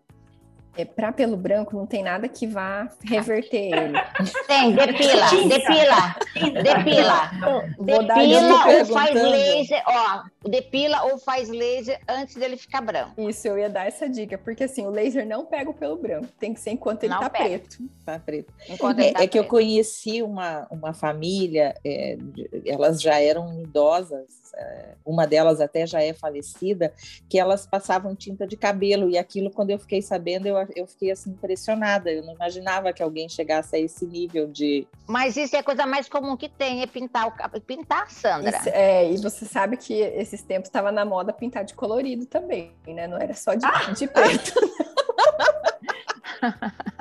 [0.77, 3.99] É, para pelo branco, não tem nada que vá reverter ele.
[4.47, 6.17] Tem, depila, depila,
[6.63, 7.31] depila.
[7.79, 13.21] Depila ou faz laser, ó, depila ou faz laser antes dele ficar branco.
[13.29, 16.29] Isso, eu ia dar essa dica, porque assim, o laser não pega o pelo branco,
[16.39, 17.45] tem que ser enquanto ele Não tá pega.
[17.59, 17.79] preto.
[18.05, 18.53] Tá preto.
[18.69, 19.51] Enquanto É, ele tá é que eu preto.
[19.51, 22.17] conheci uma, uma família, é,
[22.65, 24.27] elas já eram idosas,
[25.05, 26.93] uma delas até já é falecida,
[27.29, 31.11] que elas passavam tinta de cabelo, e aquilo, quando eu fiquei sabendo, eu, eu fiquei
[31.11, 32.11] assim impressionada.
[32.11, 34.87] Eu não imaginava que alguém chegasse a esse nível de.
[35.07, 37.63] Mas isso é a coisa mais comum que tem, é pintar o cabelo.
[37.65, 38.51] Pintar, Sandra.
[38.57, 42.73] Isso- é, e você sabe que esses tempos estava na moda pintar de colorido também,
[42.87, 43.07] né?
[43.07, 43.67] Não era só de,
[43.97, 44.53] de preto.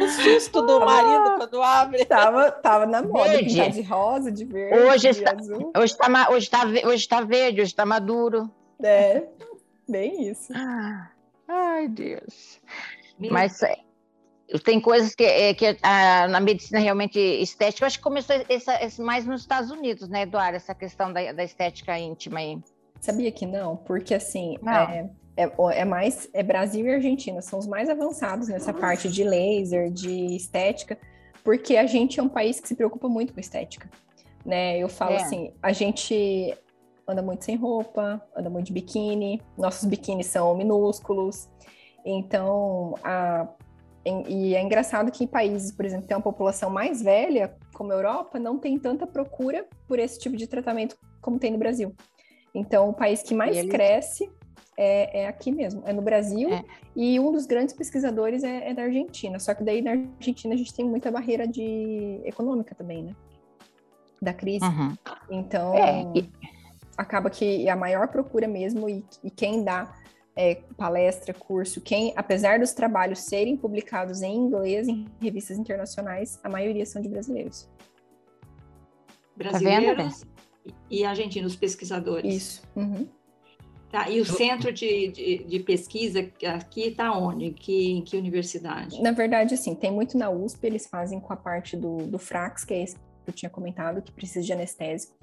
[0.00, 2.04] O susto do marido quando abre.
[2.04, 5.72] tava, tava na moda pintar de rosa, de verde, Hoje de está- azul.
[5.76, 8.48] Hoje tá, ma- hoje, tá, ve- hoje tá verde, hoje tá maduro.
[8.82, 9.24] É,
[9.88, 10.52] bem isso.
[11.48, 12.60] Ai, Deus.
[13.18, 13.76] Meu Mas é,
[14.64, 18.82] tem coisas que, é, que ah, na medicina realmente estética, eu acho que começou essa,
[18.84, 20.56] esse mais nos Estados Unidos, né, Eduardo?
[20.56, 22.58] Essa questão da, da estética íntima aí.
[23.00, 23.76] Sabia que não?
[23.76, 24.72] Porque assim, Não.
[24.72, 29.24] é, é, é mais é Brasil e Argentina, são os mais avançados nessa parte de
[29.24, 30.98] laser, de estética,
[31.42, 33.88] porque a gente é um país que se preocupa muito com estética.
[34.44, 34.78] Né?
[34.78, 35.22] Eu falo É.
[35.22, 36.56] assim, a gente
[37.06, 41.48] anda muito sem roupa, anda muito de biquíni, nossos biquínis são minúsculos,
[42.04, 43.48] então a,
[44.28, 47.92] e é engraçado que em países, por exemplo, que tem uma população mais velha, como
[47.92, 51.94] a Europa, não tem tanta procura por esse tipo de tratamento como tem no Brasil.
[52.54, 54.30] Então, o país que mais eles- cresce
[54.76, 56.64] é, é aqui mesmo, é no Brasil, É.
[56.96, 59.38] e um dos grandes pesquisadores é, é da Argentina.
[59.38, 63.16] Só que daí na Argentina a gente tem muita barreira de econômica também, né?
[64.20, 64.64] Da crise.
[64.64, 64.94] Uhum.
[65.30, 66.04] Então, É,
[66.96, 69.92] acaba que a maior procura mesmo, e, e quem dá
[70.34, 76.48] é, palestra, curso, quem, apesar dos trabalhos serem publicados em inglês, em revistas internacionais, a
[76.48, 77.68] maioria são de brasileiros.
[79.36, 80.24] brasileiros
[80.90, 82.34] e argentinos pesquisadores.
[82.34, 82.62] Isso.
[82.76, 83.06] Uhum.
[83.92, 86.26] Tá, e o centro de, de, de pesquisa
[86.56, 87.44] aqui está onde?
[87.44, 89.02] Em que, em que universidade?
[89.02, 92.64] Na verdade, assim, tem muito na USP, eles fazem com a parte do, do Frax,
[92.64, 95.14] que é esse que eu tinha comentado, que precisa de anestésico.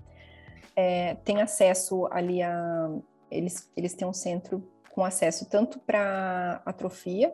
[0.76, 2.92] É, tem acesso ali a,
[3.32, 7.34] eles, eles têm um centro com acesso tanto para atrofia,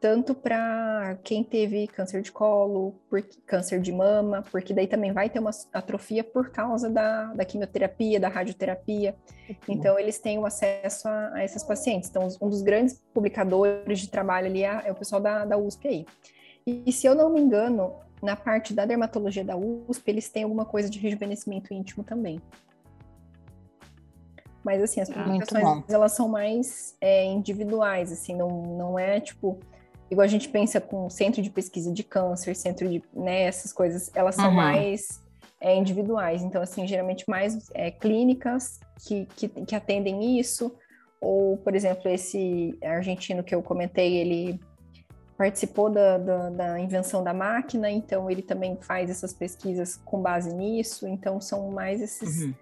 [0.00, 5.30] tanto para quem teve câncer de colo, por, câncer de mama, porque daí também vai
[5.30, 9.14] ter uma atrofia por causa da, da quimioterapia, da radioterapia.
[9.66, 12.10] Então, eles têm o acesso a, a esses pacientes.
[12.10, 15.88] Então, um dos grandes publicadores de trabalho ali é, é o pessoal da, da USP
[15.88, 16.06] aí.
[16.66, 20.42] E, e, se eu não me engano, na parte da dermatologia da USP, eles têm
[20.42, 22.40] alguma coisa de rejuvenescimento íntimo também.
[24.62, 29.60] Mas, assim, as publicações, elas são mais é, individuais, assim, não, não é, tipo,
[30.10, 34.10] igual a gente pensa com centro de pesquisa de câncer, centro de, né, essas coisas,
[34.14, 34.54] elas são uhum.
[34.54, 35.22] mais
[35.60, 36.42] é, individuais.
[36.42, 40.72] Então, assim, geralmente mais é, clínicas que, que, que atendem isso,
[41.20, 44.60] ou, por exemplo, esse argentino que eu comentei, ele
[45.36, 50.54] participou da, da, da, invenção da máquina, então ele também faz essas pesquisas com base
[50.54, 52.54] nisso, então são mais esses uhum.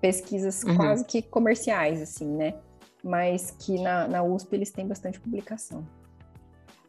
[0.00, 0.76] pesquisas uhum.
[0.76, 2.54] quase que comerciais, assim, né?
[3.02, 5.86] Mas que na, na USP eles têm bastante publicação.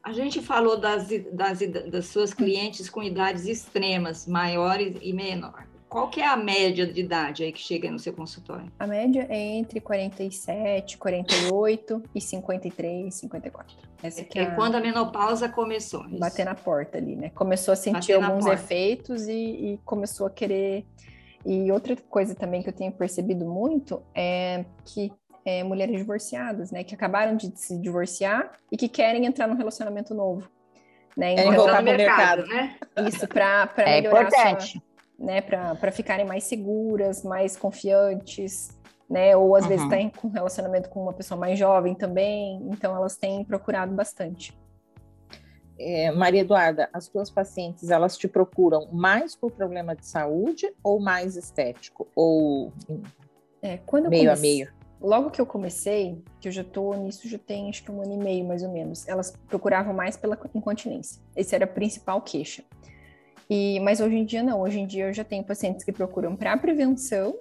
[0.04, 1.60] A gente falou das, das,
[1.90, 5.72] das suas clientes com idades extremas, maiores e menores.
[5.92, 8.72] Qual que é a média de idade aí que chega no seu consultório?
[8.80, 13.76] A média é entre 47, 48 e 53, 54.
[14.02, 14.56] Essa é, é a...
[14.56, 16.06] quando a menopausa começou.
[16.08, 16.18] Isso.
[16.18, 17.30] Bater na porta ali, né?
[17.32, 20.86] Começou a sentir Bater alguns efeitos e, e começou a querer.
[21.46, 25.12] E outra coisa também que eu tenho percebido muito é que
[25.46, 26.84] é, mulheres divorciadas, né?
[26.84, 30.50] Que acabaram de se divorciar e que querem entrar num relacionamento novo.
[31.16, 31.34] Né?
[31.34, 32.76] Então, voltar para o mercado, né?
[33.08, 34.72] Isso, para é melhorar importante.
[34.72, 35.42] Sua, né?
[35.42, 38.70] Para ficarem mais seguras, mais confiantes,
[39.10, 39.36] né?
[39.36, 39.70] Ou às uhum.
[39.70, 42.62] vezes têm com um relacionamento com uma pessoa mais jovem também.
[42.72, 44.58] Então elas têm procurado bastante.
[45.84, 51.00] É, Maria Eduarda, as tuas pacientes, elas te procuram mais por problema de saúde ou
[51.00, 52.08] mais estético?
[52.16, 52.72] Ou
[53.62, 54.81] é, quando meio comecei, a meio?
[55.02, 58.14] Logo que eu comecei, que eu já tô nisso já tem acho que um ano
[58.14, 61.22] e meio mais ou menos, elas procuravam mais pela incontinência.
[61.36, 62.64] Esse era a principal queixa.
[63.50, 66.36] E, mas hoje em dia não, hoje em dia eu já tenho pacientes que procuram
[66.36, 67.36] para prevenção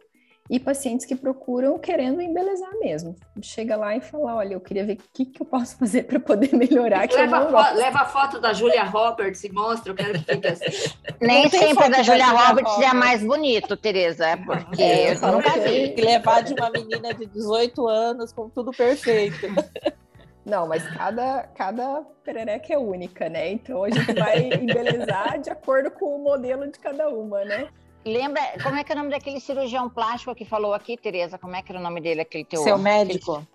[0.50, 3.14] e pacientes que procuram querendo embelezar mesmo.
[3.40, 6.18] Chega lá e fala, olha, eu queria ver o que, que eu posso fazer para
[6.18, 7.08] poder melhorar.
[7.08, 10.92] leva, a leva a foto da Julia Roberts e mostra, eu quero que fique assim.
[11.22, 15.90] Nem sempre da Julia Roberts é mais bonito, Tereza, porque é, eu nunca vi.
[15.90, 19.46] que levar de uma menina de 18 anos com tudo perfeito.
[20.44, 23.52] Não, mas cada, cada perereca é única, né?
[23.52, 27.68] Então a gente vai embelezar de acordo com o modelo de cada uma, né?
[28.04, 31.38] Lembra, como é que é o nome daquele cirurgião plástico que falou aqui, Tereza?
[31.38, 32.62] Como é que era o nome dele, aquele teu?
[32.62, 33.32] Seu médico.
[33.32, 33.48] Aquele...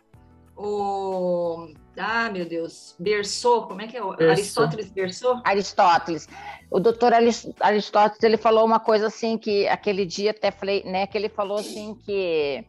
[0.58, 1.73] O...
[1.97, 4.01] Ah, meu Deus, Bersou, como é que é?
[4.01, 4.29] Bersou.
[4.29, 5.41] Aristóteles Bersou?
[5.43, 6.29] Aristóteles.
[6.69, 7.13] O doutor
[7.60, 11.58] Aristóteles, ele falou uma coisa assim, que aquele dia até falei, né, que ele falou
[11.58, 12.65] assim que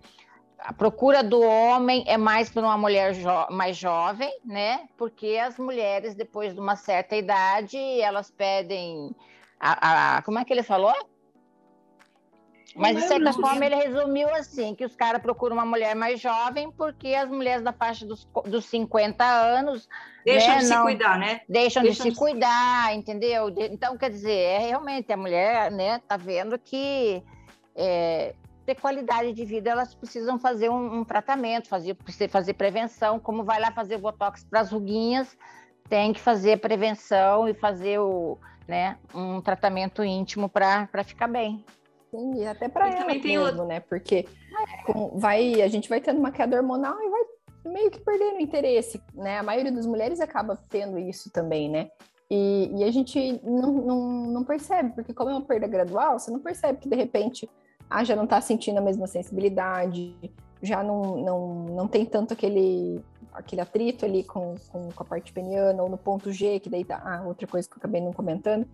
[0.59, 4.89] a procura do homem é mais por uma mulher jo mais jovem, né?
[4.97, 9.15] Porque as mulheres, depois de uma certa idade, elas pedem...
[9.61, 10.95] A, a, como é que ele falou?
[12.77, 16.71] Mas, de certa forma, ele resumiu assim, que os caras procuram uma mulher mais jovem
[16.71, 19.89] porque as mulheres da faixa dos, dos 50 anos...
[20.25, 21.41] Deixam né, de não, se cuidar, né?
[21.49, 23.53] Deixam, deixam de, de se cuidar, entendeu?
[23.71, 27.23] Então, quer dizer, é realmente, a mulher né, tá vendo que...
[27.75, 28.35] É,
[28.67, 31.97] ter qualidade de vida, elas precisam fazer um, um tratamento, fazer,
[32.29, 35.39] fazer prevenção, como vai lá fazer botox para as ruguinhas,
[35.89, 38.37] tem que fazer prevenção e fazer o,
[38.67, 41.65] né, um tratamento íntimo para ficar bem.
[42.11, 43.65] Sim, e até para ela também mesmo, outro...
[43.65, 43.81] né?
[43.81, 44.27] Porque
[44.87, 47.23] com, vai, a gente vai tendo uma queda hormonal e vai
[47.73, 49.39] meio que perdendo o interesse, né?
[49.39, 51.91] A maioria das mulheres acaba tendo isso também, né?
[52.31, 56.31] E, e a gente não, não, não, percebe, porque como é uma perda gradual, você
[56.31, 57.49] não percebe que de repente
[57.89, 60.17] ah, já não está sentindo a mesma sensibilidade,
[60.61, 63.01] já não, não, não tem tanto aquele,
[63.33, 66.85] aquele atrito ali com, com, com a parte peniana, ou no ponto G, que daí
[66.85, 67.01] tá.
[67.05, 68.67] Ah, outra coisa que eu acabei não comentando,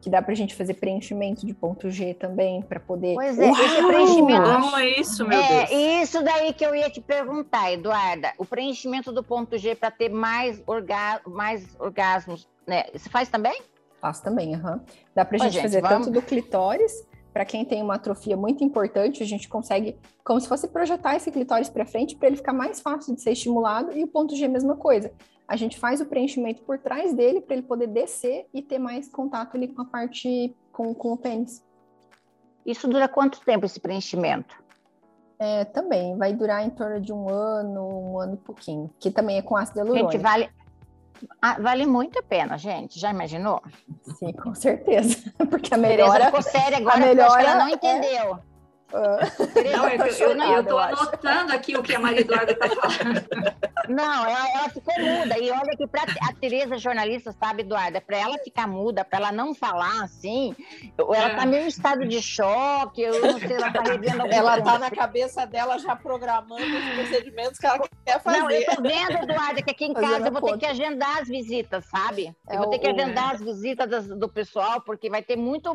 [0.00, 3.14] que dá para a gente fazer preenchimento de ponto G também, para poder.
[3.14, 3.64] Pois é, Uau!
[3.64, 4.42] esse preenchimento.
[4.42, 5.70] Como é isso, meu é, Deus?
[6.02, 8.32] Isso daí que eu ia te perguntar, Eduarda.
[8.38, 11.20] O preenchimento do ponto G para ter mais, orga...
[11.26, 12.84] mais orgasmos, né?
[12.92, 13.60] Você faz também?
[14.00, 14.74] Faço também, aham.
[14.74, 14.80] Uhum.
[15.14, 16.06] Dá para a gente, gente, fazer vamos...
[16.06, 17.06] tanto do clitóris.
[17.32, 21.30] Para quem tem uma atrofia muito importante, a gente consegue, como se fosse projetar esse
[21.30, 24.48] clitóris para frente para ele ficar mais fácil de ser estimulado, e o ponto G,
[24.48, 25.12] mesma coisa
[25.48, 29.08] a gente faz o preenchimento por trás dele para ele poder descer e ter mais
[29.08, 31.64] contato ali com a parte com, com o pênis.
[32.66, 34.62] Isso dura quanto tempo esse preenchimento?
[35.38, 39.38] É, também vai durar em torno de um ano, um ano e pouquinho, que também
[39.38, 40.12] é com ácido hialurônico.
[40.12, 40.50] Gente, vale,
[41.40, 42.98] ah, vale muito a pena, gente.
[42.98, 43.62] Já imaginou?
[44.18, 45.32] Sim, com certeza.
[45.48, 46.26] Porque a melhora...
[46.26, 48.38] Ficou séria agora, a melhora, ela não entendeu.
[50.34, 53.28] Não, eu estou anotando aqui o que a Maria Eduarda está falando.
[53.88, 55.38] Não, ela, ela, ficou muda.
[55.38, 59.32] E olha que para a Tereza, jornalista, sabe, Eduarda, para ela ficar muda, para ela
[59.32, 60.54] não falar assim,
[60.98, 61.46] ela está é.
[61.46, 64.90] meio em estado de choque, eu não sei, ela está revendo alguma Ela está na
[64.90, 68.38] cabeça dela já programando os procedimentos que ela quer fazer.
[68.38, 71.28] Não, eu estou vendo, Eduarda, que aqui em casa eu vou ter que agendar as
[71.28, 72.34] visitas, sabe?
[72.48, 73.34] Eu é vou ter que agendar o...
[73.34, 75.74] as visitas do pessoal, porque vai ter muito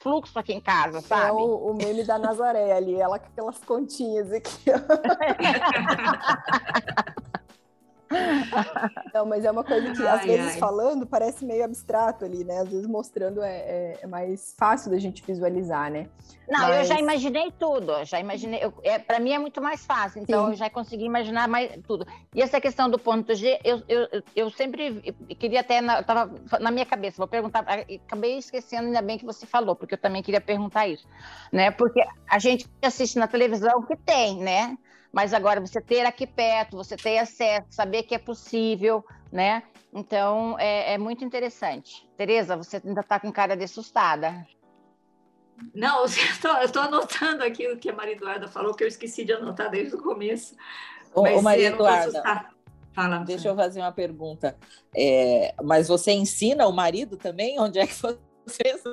[0.00, 1.28] fluxo aqui em casa, sabe?
[1.28, 4.64] É o, o meme da Nazaré ali, ela com aquelas continhas aqui.
[9.12, 10.58] Não, mas é uma coisa que, às ai, vezes, ai.
[10.58, 12.60] falando, parece meio abstrato ali, né?
[12.60, 16.08] Às vezes, mostrando é, é, é mais fácil da gente visualizar, né?
[16.48, 16.78] Não, mas...
[16.78, 18.60] eu já imaginei tudo, já imaginei.
[18.82, 20.50] é, Para mim é muito mais fácil, então Sim.
[20.50, 22.06] eu já consegui imaginar mais tudo.
[22.34, 26.30] E essa questão do ponto G, eu, eu, eu sempre eu queria até, na, tava
[26.60, 27.64] na minha cabeça, vou perguntar,
[28.06, 31.06] acabei esquecendo, ainda bem que você falou, porque eu também queria perguntar isso,
[31.50, 31.70] né?
[31.70, 34.76] Porque a gente assiste na televisão que tem, né?
[35.14, 39.62] Mas agora você ter aqui perto, você ter acesso, saber que é possível, né?
[39.92, 42.08] Então é, é muito interessante.
[42.16, 44.44] Tereza, você ainda está com cara de assustada.
[45.72, 46.00] Não,
[46.60, 49.70] eu estou anotando aqui o que a Maria Eduarda falou, que eu esqueci de anotar
[49.70, 50.56] desde o começo.
[51.14, 52.50] Ô, mas, Maria Eduarda,
[52.92, 54.56] Fala, deixa eu fazer uma pergunta.
[54.96, 57.58] É, mas você ensina o marido também?
[57.58, 58.82] Onde é que você vocês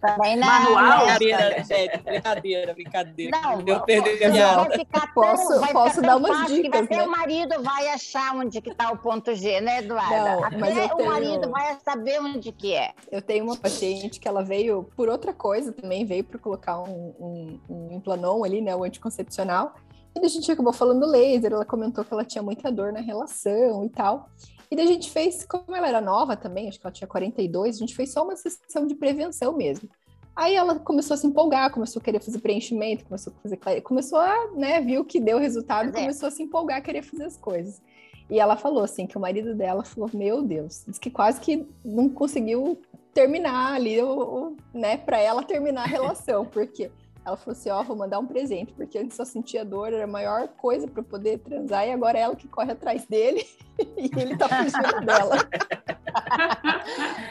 [0.00, 0.46] Também não.
[0.46, 1.06] Manual?
[1.16, 3.40] Brincadeira, gente, brincadeira, brincadeira.
[3.40, 4.66] Não, eu perdi a minha
[5.14, 7.02] Posso, posso dar umas dicas, né?
[7.02, 10.36] o marido vai achar onde que está o ponto G, né, Eduarda?
[10.36, 11.08] Não, Até mas o tenho...
[11.08, 12.92] marido vai saber onde que é.
[13.10, 17.14] Eu tenho uma paciente que ela veio por outra coisa também, veio para colocar um,
[17.18, 19.74] um, um implanon ali, né, o anticoncepcional.
[20.16, 23.84] E a gente acabou falando laser, ela comentou que ela tinha muita dor na relação
[23.84, 24.28] e tal.
[24.74, 27.76] E daí a gente fez, como ela era nova também, acho que ela tinha 42,
[27.76, 29.88] a gente fez só uma sessão de prevenção mesmo.
[30.34, 34.18] Aí ela começou a se empolgar, começou a querer fazer preenchimento, começou a fazer começou
[34.18, 37.80] a, né, viu que deu resultado, começou a se empolgar, a querer fazer as coisas.
[38.28, 41.64] E ela falou assim que o marido dela falou: "Meu Deus", disse que quase que
[41.84, 42.76] não conseguiu
[43.12, 46.90] terminar ali, o, o né, para ela terminar a relação, porque
[47.24, 50.04] ela falou assim: Ó, oh, vou mandar um presente, porque antes só sentia dor, era
[50.04, 53.46] a maior coisa para poder transar, e agora é ela que corre atrás dele
[53.96, 55.36] e ele tá fugindo dela.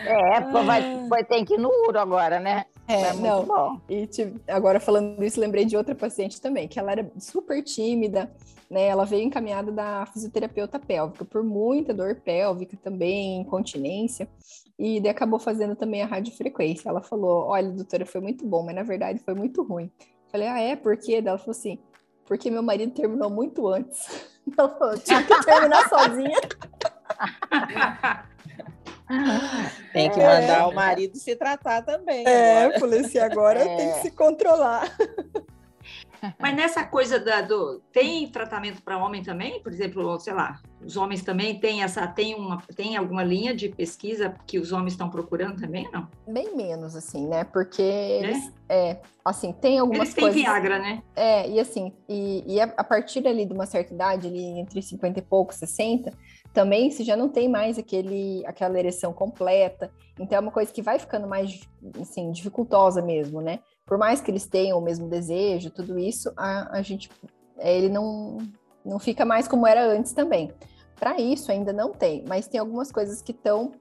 [0.06, 2.66] É, vai, vai ter que ir no Uro agora, né?
[2.88, 3.46] É, é não.
[3.46, 3.80] Bom.
[3.90, 4.10] E
[4.48, 8.30] agora falando isso, lembrei de outra paciente também, que ela era super tímida,
[8.74, 8.88] né?
[8.88, 14.28] Ela veio encaminhada da fisioterapeuta pélvica por muita dor pélvica também, incontinência
[14.78, 16.90] e daí acabou fazendo também a radiofrequência.
[16.90, 19.92] Ela falou: Olha, doutora, foi muito bom, mas na verdade foi muito ruim.
[20.30, 20.76] Falei: Ah, é?
[20.76, 21.24] Por quê?
[21.26, 21.80] Ela falou assim:
[22.26, 24.28] Porque meu marido terminou muito antes.
[24.58, 26.40] Ela falou: Tinha que terminar sozinha.
[29.92, 30.66] Tem que mandar é.
[30.66, 32.26] o marido se tratar também.
[32.28, 32.80] É, agora.
[32.80, 33.76] falei assim: agora é.
[33.78, 34.90] tem que se controlar.
[36.40, 37.82] Mas nessa coisa da, do.
[37.92, 39.62] Tem tratamento para homem também?
[39.62, 42.06] Por exemplo, sei lá, os homens também têm essa.
[42.08, 46.08] Tem, uma, tem alguma linha de pesquisa que os homens estão procurando também, não?
[46.28, 47.44] Bem menos, assim, né?
[47.44, 48.20] Porque é?
[48.20, 48.54] eles.
[48.70, 50.42] É, assim, tem algumas eles têm coisas.
[50.42, 51.04] Viagra, né?
[51.16, 54.82] É, e assim, e, e a, a partir ali de uma certa idade, ali entre
[54.82, 56.12] 50 e pouco, 60,
[56.54, 59.92] também se já não tem mais aquele, aquela ereção completa.
[60.20, 61.62] Então é uma coisa que vai ficando mais
[62.00, 63.60] assim, dificultosa mesmo, né?
[63.86, 67.10] Por mais que eles tenham o mesmo desejo, tudo isso, a, a gente,
[67.60, 68.38] ele não,
[68.84, 70.52] não fica mais como era antes também.
[70.96, 73.74] Para isso ainda não tem, mas tem algumas coisas que estão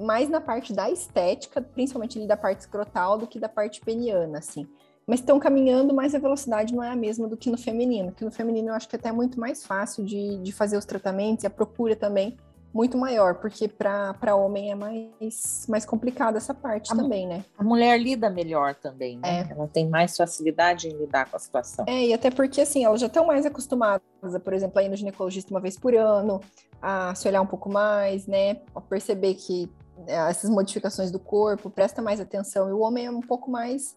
[0.00, 4.66] mais na parte da estética, principalmente da parte escrotal, do que da parte peniana, assim.
[5.06, 8.24] Mas estão caminhando, mas a velocidade não é a mesma do que no feminino, que
[8.24, 11.44] no feminino eu acho que é até muito mais fácil de, de fazer os tratamentos
[11.44, 12.38] e a procura também
[12.72, 17.44] muito maior, porque para homem é mais, mais complicado essa parte a também, né?
[17.58, 19.48] A mulher lida melhor também, né?
[19.48, 19.52] É.
[19.52, 21.84] Ela tem mais facilidade em lidar com a situação.
[21.88, 24.02] É, e até porque, assim, elas já estão mais acostumadas,
[24.44, 26.40] por exemplo, a ir no ginecologista uma vez por ano,
[26.80, 28.60] a se olhar um pouco mais, né?
[28.74, 29.68] A perceber que
[30.06, 32.68] é, essas modificações do corpo, presta mais atenção.
[32.68, 33.96] E o homem é um pouco mais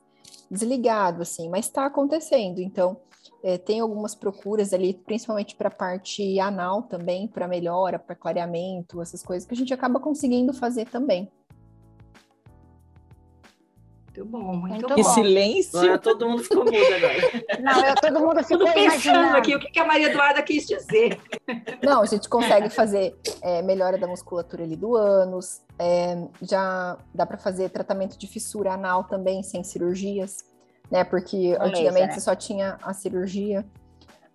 [0.50, 2.60] desligado, assim, mas está acontecendo.
[2.60, 2.98] Então,
[3.44, 9.02] é, tem algumas procuras ali, principalmente para a parte anal também, para melhora, para clareamento,
[9.02, 11.30] essas coisas que a gente acaba conseguindo fazer também.
[14.16, 14.96] Muito bom, muito, muito bom.
[14.96, 15.80] Que silêncio.
[15.80, 17.18] Agora, todo mundo ficou mudo agora.
[17.60, 19.38] Não, eu, todo mundo ficou pensando imaginando.
[19.38, 21.20] aqui o que a Maria Eduarda quis dizer.
[21.84, 27.26] Não, a gente consegue fazer é, melhora da musculatura ali do ânus, é, já dá
[27.26, 30.46] para fazer tratamento de fissura anal também, sem cirurgias,
[30.92, 31.04] né?
[31.04, 33.66] Porque antigamente você só tinha a cirurgia.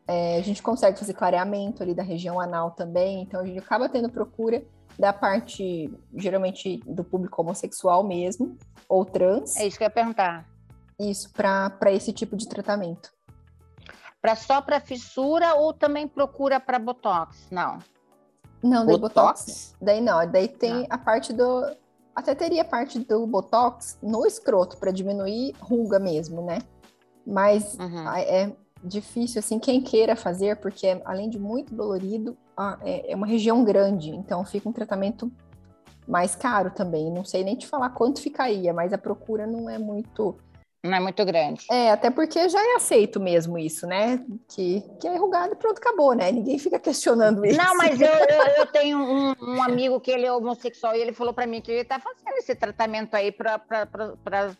[0.06, 3.88] É, a gente consegue fazer clareamento ali da região anal também, então a gente acaba
[3.88, 4.64] tendo procura
[4.98, 8.56] da parte, geralmente, do público homossexual mesmo,
[8.88, 9.56] ou trans.
[9.56, 10.46] É isso que eu ia perguntar.
[10.98, 13.12] Isso, para esse tipo de tratamento.
[14.20, 17.46] Pra, só para fissura ou também procura para botox?
[17.50, 17.78] Não.
[18.60, 19.40] Não, daí botox.
[19.40, 19.76] Botox?
[19.80, 21.64] Daí não, daí tem a parte do.
[22.18, 26.58] Até teria parte do botox no escroto para diminuir ruga mesmo, né?
[27.24, 28.08] Mas Uhum.
[28.08, 28.52] é
[28.82, 32.36] difícil, assim, quem queira fazer, porque é, além de muito dolorido,
[32.82, 35.30] é, é uma região grande, então fica um tratamento
[36.08, 37.08] mais caro também.
[37.08, 40.36] Não sei nem te falar quanto ficaria, mas a procura não é muito.
[40.84, 41.66] Não é muito grande.
[41.70, 44.24] É, até porque já é aceito mesmo isso, né?
[44.48, 46.30] Que, que é enrugado e pronto, acabou, né?
[46.30, 47.58] Ninguém fica questionando isso.
[47.58, 51.12] Não, mas eu, eu, eu tenho um, um amigo que ele é homossexual e ele
[51.12, 54.50] falou para mim que ele está fazendo esse tratamento aí para pra,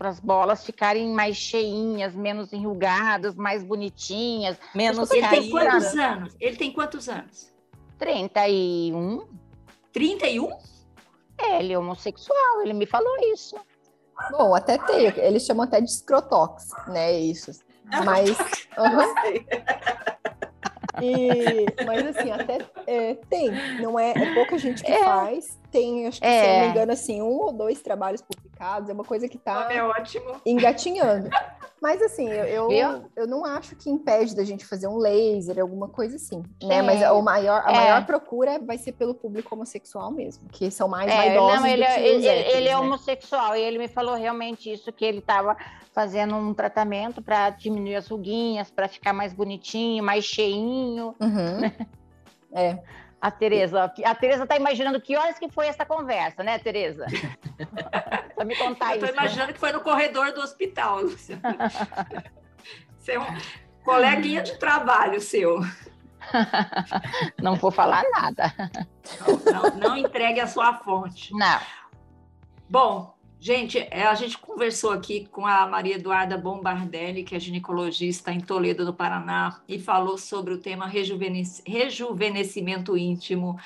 [0.00, 4.56] as bolas ficarem mais cheinhas, menos enrugadas, mais bonitinhas.
[4.72, 5.50] Menos Ele tem caída.
[5.50, 6.36] quantos anos?
[6.40, 7.52] Ele tem quantos anos?
[7.98, 9.26] 31,
[9.92, 10.50] 31?
[11.38, 13.56] é, ele é homossexual, ele me falou isso.
[14.30, 17.12] Bom, até tem, eles chamam até de escrotox, né?
[17.12, 17.52] Isso.
[18.04, 18.36] Mas.
[18.76, 19.14] aham.
[21.02, 25.04] E- mas assim, até é, tem, não é, é pouca gente que É.
[25.04, 25.58] faz.
[25.70, 26.54] Tem, acho que, se eu É.
[26.58, 28.22] não me engano, assim, um ou dois trabalhos
[28.58, 30.40] é uma coisa que tá É ótimo.
[30.44, 31.28] engatinhando.
[31.80, 35.88] Mas assim, eu, eu, eu não acho que impede da gente fazer um laser, alguma
[35.88, 36.76] coisa assim, né?
[36.76, 36.82] É.
[36.82, 37.74] Mas o maior, a É.
[37.76, 41.82] maior procura vai ser pelo público homossexual mesmo, que são mais É, vaidosos não, ele,
[41.84, 42.78] do é- que ele, os ele- héteros, ele é né?
[42.78, 45.54] homossexual e ele me falou realmente isso, que ele estava
[45.92, 51.14] fazendo um tratamento para diminuir as ruguinhas, para ficar mais bonitinho, mais cheinho.
[51.20, 51.60] Uhum.
[52.54, 52.78] É.
[53.20, 57.04] A Tereza, a Tereza está imaginando que horas que foi essa conversa, né, Tereza?
[58.36, 59.14] Pra me contar Eu tô isso.
[59.14, 61.40] imaginando que foi no corredor do hospital, Lúcia.
[62.98, 63.26] Você é um
[63.82, 65.58] coleguinha de trabalho seu.
[67.40, 68.52] Não vou falar nada.
[69.20, 71.32] Não, não, não entregue a sua fonte.
[71.32, 71.60] Não.
[72.68, 78.32] Bom, gente, é, a gente conversou aqui com a Maria Eduarda Bombardelli, que é ginecologista
[78.32, 83.56] em Toledo, no Paraná, e falou sobre o tema rejuvenesc- rejuvenescimento íntimo.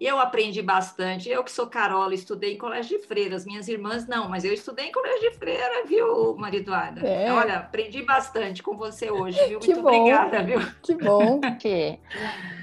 [0.00, 1.28] E eu aprendi bastante.
[1.28, 3.44] Eu que sou Carola, estudei em colégio de freiras.
[3.44, 7.06] Minhas irmãs não, mas eu estudei em colégio de freira, viu, Maria Eduarda?
[7.06, 7.30] É.
[7.30, 9.58] Olha, aprendi bastante com você hoje, viu?
[9.60, 9.88] Que Muito bom.
[10.00, 10.58] obrigada, viu?
[10.82, 11.40] Que bom.
[11.60, 11.98] Que-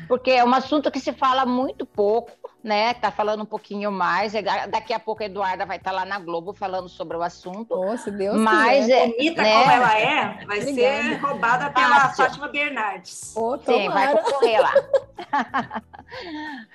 [0.07, 2.31] Porque é um assunto que se fala muito pouco,
[2.67, 2.93] né?
[2.93, 4.35] Tá falando um pouquinho mais.
[4.35, 7.75] É, Daqui a pouco a Eduarda vai estar lá na Globo falando sobre o assunto.
[7.75, 9.03] Nossa, Deus Mas quiser.
[9.03, 9.53] é, Bonita né?
[9.53, 11.27] como ela é, vai ser Obrigada.
[11.27, 12.25] roubada pela Fácil.
[12.25, 13.35] Fátima Bernardes.
[13.35, 14.73] Ô, Sim, vai concorrer lá.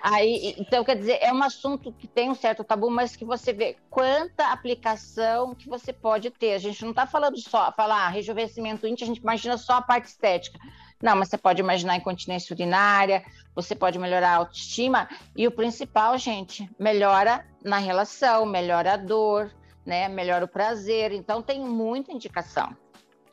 [0.02, 3.52] Aí, então, quer dizer, é um assunto que tem um certo tabu, mas que você
[3.52, 6.54] vê quanta aplicação que você pode ter.
[6.54, 9.82] A gente não está falando só, falar ah, rejuvenescimento íntimo, a gente imagina só a
[9.82, 10.58] parte estética.
[11.02, 13.24] Não, mas você pode imaginar incontinência urinária,
[13.54, 19.50] você pode melhorar a autoestima, e o principal, gente, melhora na relação, melhora a dor,
[19.84, 20.08] né?
[20.08, 21.12] Melhora o prazer.
[21.12, 22.74] Então, tem muita indicação.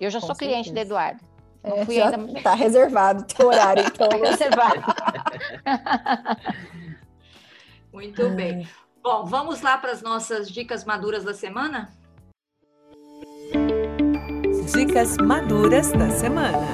[0.01, 0.84] Eu já Com sou cliente da certeza.
[0.88, 1.20] Eduarda.
[1.63, 2.17] Não É, fui ainda.
[2.41, 4.09] tá reservado o teu horário, então.
[4.09, 4.82] Tá reservado.
[7.93, 8.67] Muito bem.
[9.03, 11.89] Bom, vamos lá para as nossas dicas maduras da semana?
[14.74, 16.67] Dicas maduras da semana.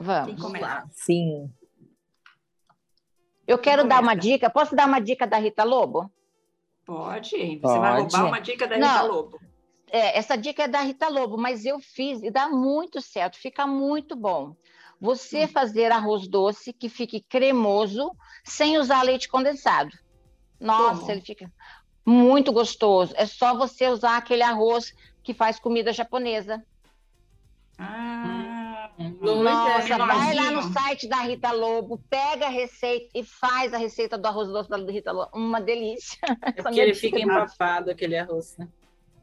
[0.00, 0.40] Quem Vamos.
[0.40, 0.86] começa?
[0.92, 1.52] Sim.
[3.46, 4.48] Eu quero dar uma dica.
[4.48, 6.10] Posso dar uma dica da Rita Lobo?
[6.86, 7.58] Pode.
[7.58, 8.14] Você vai Pode.
[8.14, 8.88] roubar uma dica da Não.
[8.88, 9.40] Rita Lobo.
[9.92, 13.66] É, essa dica é da Rita Lobo, mas eu fiz e dá muito certo, fica
[13.66, 14.54] muito bom.
[15.00, 18.10] Você fazer arroz doce que fique cremoso
[18.44, 19.90] sem usar leite condensado.
[20.58, 21.10] Nossa, Como?
[21.10, 21.50] ele fica
[22.06, 23.12] muito gostoso.
[23.16, 26.64] É só você usar aquele arroz que faz comida japonesa.
[27.78, 28.39] Ah,
[29.22, 34.18] Nossa, vai lá no site da Rita Lobo, pega a receita e faz a receita
[34.18, 35.30] do arroz doce da Rita Lobo.
[35.34, 36.18] Uma delícia.
[36.42, 38.68] É porque ele fica empapado, aquele arroz, né?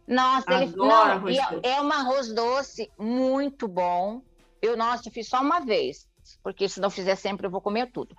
[0.08, 4.22] Nossa, ele Adoro não, arroz é- é um arroz doce muito bom.
[4.62, 6.08] Eu, nossa, fiz só uma vez,
[6.42, 8.16] porque se não fizer sempre eu vou comer tudo.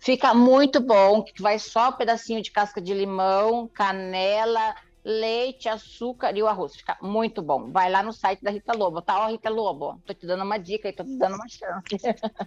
[0.00, 4.74] Fica muito bom, que vai só um pedacinho de casca de limão, canela,
[5.06, 6.74] leite, açúcar e o arroz.
[6.74, 7.70] Fica muito bom.
[7.70, 9.20] Vai lá no site da Rita Lobo, tá?
[9.20, 11.86] Ó, Rita Lobo, tô te dando uma dica e tô te dando uma chance.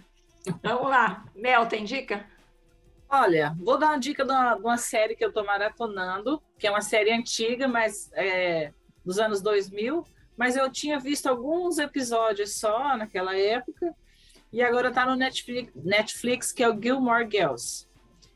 [0.62, 1.24] Vamos lá.
[1.34, 2.26] Mel, tem dica?
[3.08, 6.66] Olha, vou dar uma dica de uma, de uma série que eu tô maratonando, que
[6.66, 8.72] é uma série antiga, mas é,
[9.04, 10.04] dos anos 2000,
[10.36, 13.92] mas eu tinha visto alguns episódios só naquela época,
[14.52, 17.88] e agora tá no Netflix, Netflix que é o Gilmore Girls,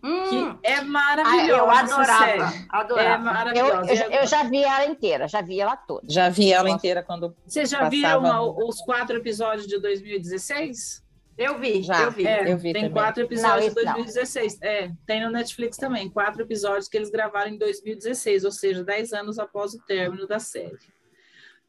[0.06, 2.24] Hum, que é ah, maravilhosa eu essa adorava.
[2.24, 2.40] série.
[2.42, 3.14] É Adorava.
[3.18, 3.94] Eu, maravilhosa.
[4.04, 6.06] eu, eu já vi ela inteira, já vi ela toda.
[6.08, 7.34] Já vi ela inteira quando.
[7.46, 11.02] Vocês já Passava viram no- os quatro episódios de 2016?
[11.36, 12.02] Eu vi, Já.
[12.02, 12.26] eu vi.
[12.26, 12.90] É, Eu vi tem também.
[12.92, 13.92] quatro episódios Não, de esse não.
[13.94, 14.58] 2016.
[14.62, 19.12] É, tem no Netflix também, quatro episódios que eles gravaram em 2016, ou seja, dez
[19.12, 20.78] anos após o término da série.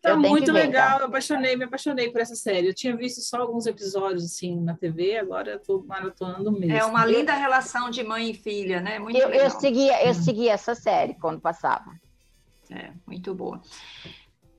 [0.05, 0.99] Tá Eu muito ver, legal, então.
[0.99, 2.67] eu apaixonei, me apaixonei por essa série.
[2.67, 6.71] Eu tinha visto só alguns episódios assim na TV, agora eu tô maratonando mesmo.
[6.77, 8.99] É uma linda relação de mãe e filha, né?
[8.99, 9.59] Muito Eu, eu, legal.
[9.59, 11.91] seguia, eu seguia essa série quando passava.
[12.69, 13.59] É, muito boa.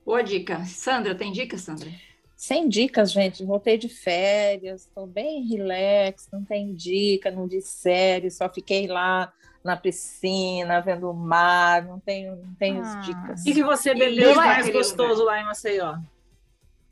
[0.05, 0.65] Boa dica.
[0.65, 1.89] Sandra, tem dica, Sandra?
[2.35, 3.43] Sem dicas, gente.
[3.45, 9.31] Voltei de férias, estou bem relax, não tem dica, não vi série, só fiquei lá
[9.67, 12.95] na piscina, vendo o mar, não tenho, não tenho Ah.
[13.01, 13.41] dicas.
[13.41, 15.97] O que, que você bebeu de mais gostoso lá em Maceió?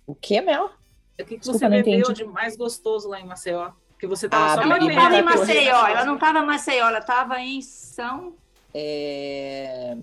[0.06, 0.66] O que, Mel?
[0.66, 0.72] O
[1.18, 3.72] que, que Desculpa, você bebeu de mais gostoso lá em Maceió?
[3.98, 5.24] Que você tava Ah, só bebi Ela não estava em.
[5.24, 8.36] Maceió, ela não estava em Maceió, ela estava em São
[8.74, 9.96] É,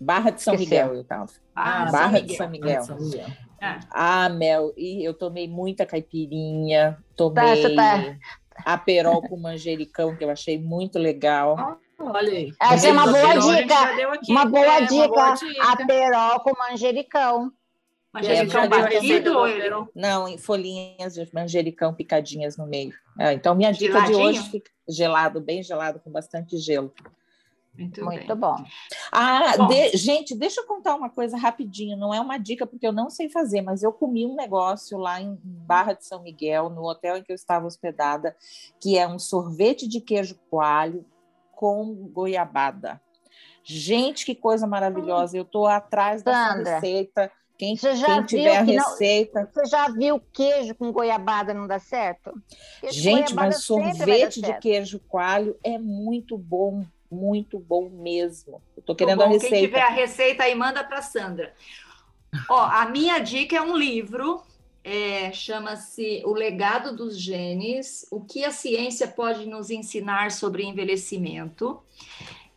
[0.00, 0.84] Barra de São Esqueceu.
[0.86, 1.30] Miguel, eu tava.
[1.54, 2.36] ah, São Barra de.
[2.36, 2.82] São Miguel.
[2.82, 3.26] São Miguel.
[3.60, 3.78] É.
[3.90, 8.16] Ah, Mel, e eu tomei muita caipirinha, Tá, tomei você tá-
[8.64, 11.78] aperol com manjericão, que eu achei muito legal.
[11.98, 12.52] Olha aí.
[12.60, 14.12] Essa é uma boa a dica.
[14.12, 15.08] aqui, Uma boa é, dica.
[15.08, 15.72] boa dica.
[15.72, 17.52] Aperol com manjericão.
[18.22, 19.34] É, a batido.
[19.94, 22.94] Não, em folhinhas de manjericão picadinhas no meio.
[23.18, 24.18] É, então, minha dica Geladinho?
[24.18, 26.92] de hoje fica gelado, bem gelado, com bastante gelo.
[27.76, 28.36] Muito, Muito bem.
[28.36, 28.56] bom.
[29.12, 29.68] Ah, Bom.
[29.68, 31.96] de- gente, deixa eu contar uma coisa rapidinho.
[31.96, 35.20] Não é uma dica, porque eu não sei fazer, mas eu comi um negócio lá
[35.20, 38.34] em Barra de São Miguel, no hotel em que eu estava hospedada,
[38.80, 41.04] que é um sorvete de queijo coalho
[41.58, 43.00] com goiabada.
[43.64, 45.36] Gente, que coisa maravilhosa.
[45.36, 47.32] Eu estou atrás dessa Sandra, receita.
[47.58, 49.50] Quem, você já quem viu tiver a que não- receita.
[49.52, 52.32] Você já viu queijo com goiabada não dá certo?
[52.78, 58.62] Queijo Gente, goiabada mas sorvete de queijo coalho é muito bom, muito bom mesmo.
[58.76, 59.32] Eu tô querendo a bom.
[59.32, 59.66] Quem receita.
[59.66, 61.52] tiver a receita aí, manda para Sandra.
[62.48, 64.40] Ó, a minha dica é um livro,
[64.88, 71.78] é, chama-se O Legado dos Genes, o que a ciência pode nos ensinar sobre envelhecimento.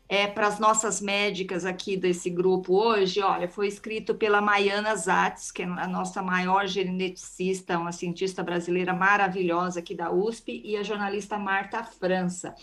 [0.08, 5.52] É, para as nossas médicas aqui desse grupo hoje, olha, foi escrito pela Maiana Zatz,
[5.52, 10.84] que é a nossa maior geneticista, uma cientista brasileira maravilhosa aqui da USP, e a
[10.84, 12.56] jornalista Marta França.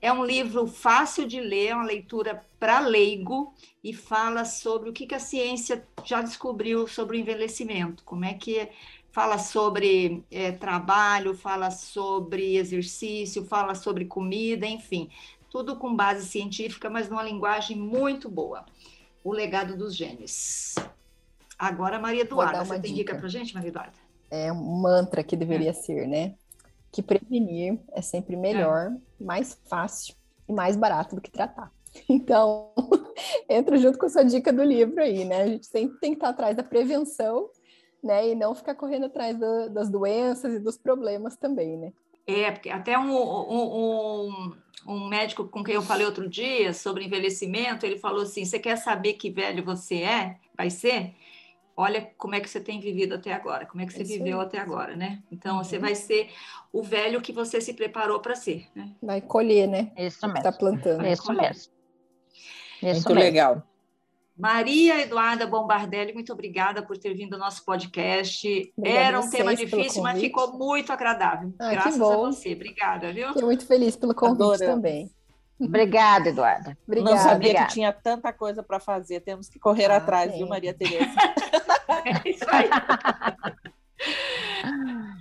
[0.00, 3.52] É um livro fácil de ler, é uma leitura para leigo
[3.82, 8.34] e fala sobre o que, que a ciência já descobriu sobre o envelhecimento, como é
[8.34, 8.68] que
[9.10, 15.10] fala sobre eh, trabalho, fala sobre exercício, fala sobre comida, enfim,
[15.50, 18.64] tudo com base científica, mas numa linguagem muito boa.
[19.24, 20.74] O legado dos genes.
[21.58, 23.12] Agora, Maria Eduarda, você tem dica.
[23.12, 23.98] dica para gente, Maria Eduarda?
[24.30, 26.34] É um mantra que deveria ser, né?
[26.92, 30.14] Que prevenir é sempre melhor, mais fácil
[30.48, 31.72] e mais barato do que tratar.
[32.08, 32.70] Então,
[33.48, 35.42] entra junto com a sua dica do livro aí, né?
[35.42, 37.48] A gente sempre tem que estar atrás da prevenção,
[38.02, 38.28] né?
[38.28, 41.92] E não ficar correndo atrás da- das doenças e dos problemas também, né?
[42.26, 47.04] É, porque até um, um, um, um médico com quem eu falei outro dia sobre
[47.04, 51.14] envelhecimento, ele falou assim: você quer saber que velho você é, vai ser?
[51.74, 54.40] Olha como é que você tem vivido até agora, como é que você Isso viveu
[54.40, 54.46] aí.
[54.46, 55.22] até agora, né?
[55.30, 55.82] Então você Uhum.
[55.82, 56.28] vai ser
[56.72, 58.90] o velho que você se preparou para ser, né?
[59.00, 59.92] Vai colher, né?
[59.96, 60.58] Isso O que está mesmo.
[60.58, 61.06] plantando.
[61.06, 61.72] Isso mesmo.
[62.82, 63.20] Isso Muito mesmo.
[63.20, 63.62] legal.
[64.38, 68.72] Maria Eduarda Bombardelli, muito obrigada por ter vindo ao nosso podcast.
[68.76, 71.52] Obrigada Era um tema difícil, mas ficou muito agradável.
[71.58, 72.52] Ah, que Graças a você.
[72.54, 73.28] Obrigada, viu?
[73.28, 74.60] Fiquei muito feliz pelo convite Adoramos.
[74.74, 75.10] também.
[75.60, 76.78] Obrigada, Eduarda.
[76.86, 77.10] Obrigada.
[77.16, 77.66] não sabia obrigada.
[77.66, 79.20] que tinha tanta coisa para fazer.
[79.20, 80.38] Temos que correr Ah, atrás, tem.
[80.38, 81.10] viu, Maria Tereza?
[82.04, 82.68] É isso aí.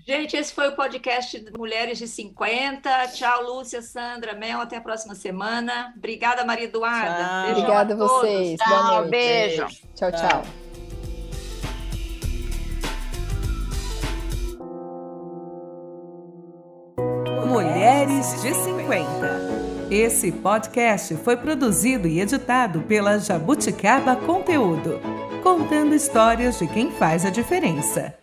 [0.08, 3.08] Gente, esse foi o podcast Mulheres de 50.
[3.10, 4.62] Tchau, Lúcia, Sandra, Mel.
[4.62, 5.94] Até a próxima semana.
[5.98, 7.16] Obrigada, Maria Eduarda.
[7.16, 7.42] Tchau.
[7.44, 8.12] Beijão Obrigada a todos.
[8.14, 8.58] vocês.
[8.58, 9.10] Boa Tchau, noite.
[9.10, 9.68] beijo.
[9.96, 10.30] Tchau, Tchau.
[10.30, 10.44] tchau.
[17.46, 19.88] Mulheres de 50.
[19.90, 25.00] Esse podcast foi produzido e editado pela Jabuticaba Conteúdo,
[25.42, 28.14] contando histórias de quem faz a diferença.